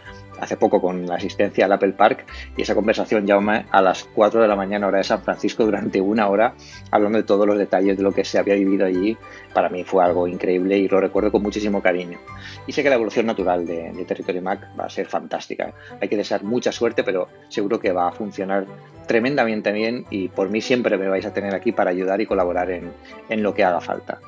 [0.41, 2.25] hace poco con la asistencia al Apple Park
[2.55, 6.01] y esa conversación Jaume a las 4 de la mañana hora de San Francisco durante
[6.01, 6.53] una hora
[6.91, 9.17] hablando de todos los detalles de lo que se había vivido allí.
[9.53, 12.19] Para mí fue algo increíble y lo recuerdo con muchísimo cariño.
[12.67, 15.73] Y sé que la evolución natural de, de Territory Mac va a ser fantástica.
[16.01, 18.65] Hay que desear mucha suerte, pero seguro que va a funcionar
[19.07, 22.69] tremendamente bien y por mí siempre me vais a tener aquí para ayudar y colaborar
[22.69, 22.93] en,
[23.29, 24.19] en lo que haga falta.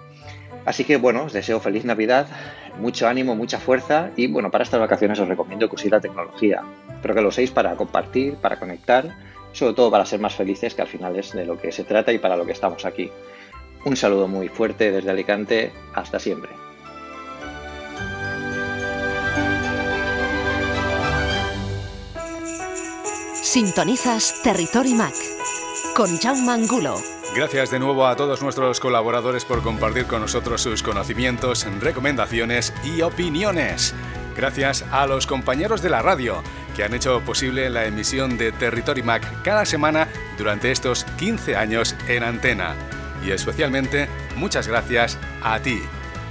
[0.65, 2.27] Así que bueno, os deseo feliz Navidad,
[2.81, 6.63] mucho ánimo, mucha fuerza y bueno, para estas vacaciones os recomiendo que uséis la tecnología,
[7.01, 9.15] pero que lo uséis para compartir, para conectar,
[9.53, 12.11] sobre todo para ser más felices, que al final es de lo que se trata
[12.11, 13.09] y para lo que estamos aquí.
[13.85, 16.51] Un saludo muy fuerte desde Alicante, hasta siempre.
[23.41, 25.13] Sintonizas Territory Mac
[25.95, 27.20] con Jaume Angulo.
[27.33, 33.01] Gracias de nuevo a todos nuestros colaboradores por compartir con nosotros sus conocimientos, recomendaciones y
[33.03, 33.93] opiniones.
[34.35, 36.43] Gracias a los compañeros de la radio
[36.75, 41.95] que han hecho posible la emisión de Territory Mac cada semana durante estos 15 años
[42.09, 42.75] en antena.
[43.25, 45.81] Y especialmente muchas gracias a ti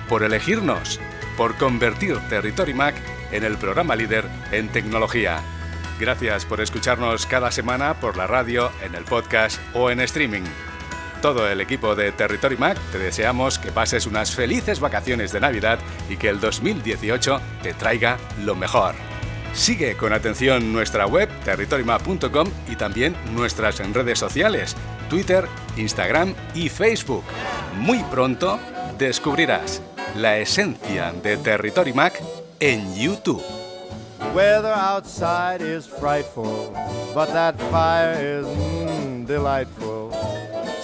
[0.07, 1.01] por elegirnos,
[1.39, 2.95] por convertir Territory Mac
[3.33, 5.41] en el programa líder en tecnología.
[5.99, 10.45] Gracias por escucharnos cada semana por la radio, en el podcast o en streaming.
[11.23, 15.79] Todo el equipo de Territory Mac te deseamos que pases unas felices vacaciones de Navidad
[16.09, 18.95] y que el 2018 te traiga lo mejor.
[19.53, 24.77] Sigue con atención nuestra web territorymac.com y también nuestras redes sociales,
[25.11, 25.47] Twitter,
[25.77, 27.25] Instagram y Facebook.
[27.77, 28.59] Muy pronto
[28.97, 29.83] descubrirás
[30.17, 32.19] la esencia de Territory Mac
[32.61, 33.43] en YouTube.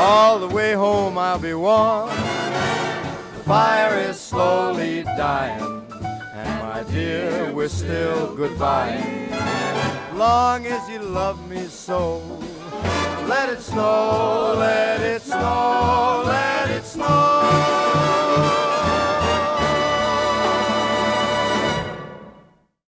[0.00, 2.08] all the way home I'll be warm.
[2.08, 5.84] The fire is slowly dying,
[6.34, 9.02] and my dear, we're still goodbye.
[10.14, 12.22] Long as you love me so,
[13.26, 17.47] let it snow, let it snow, let it snow.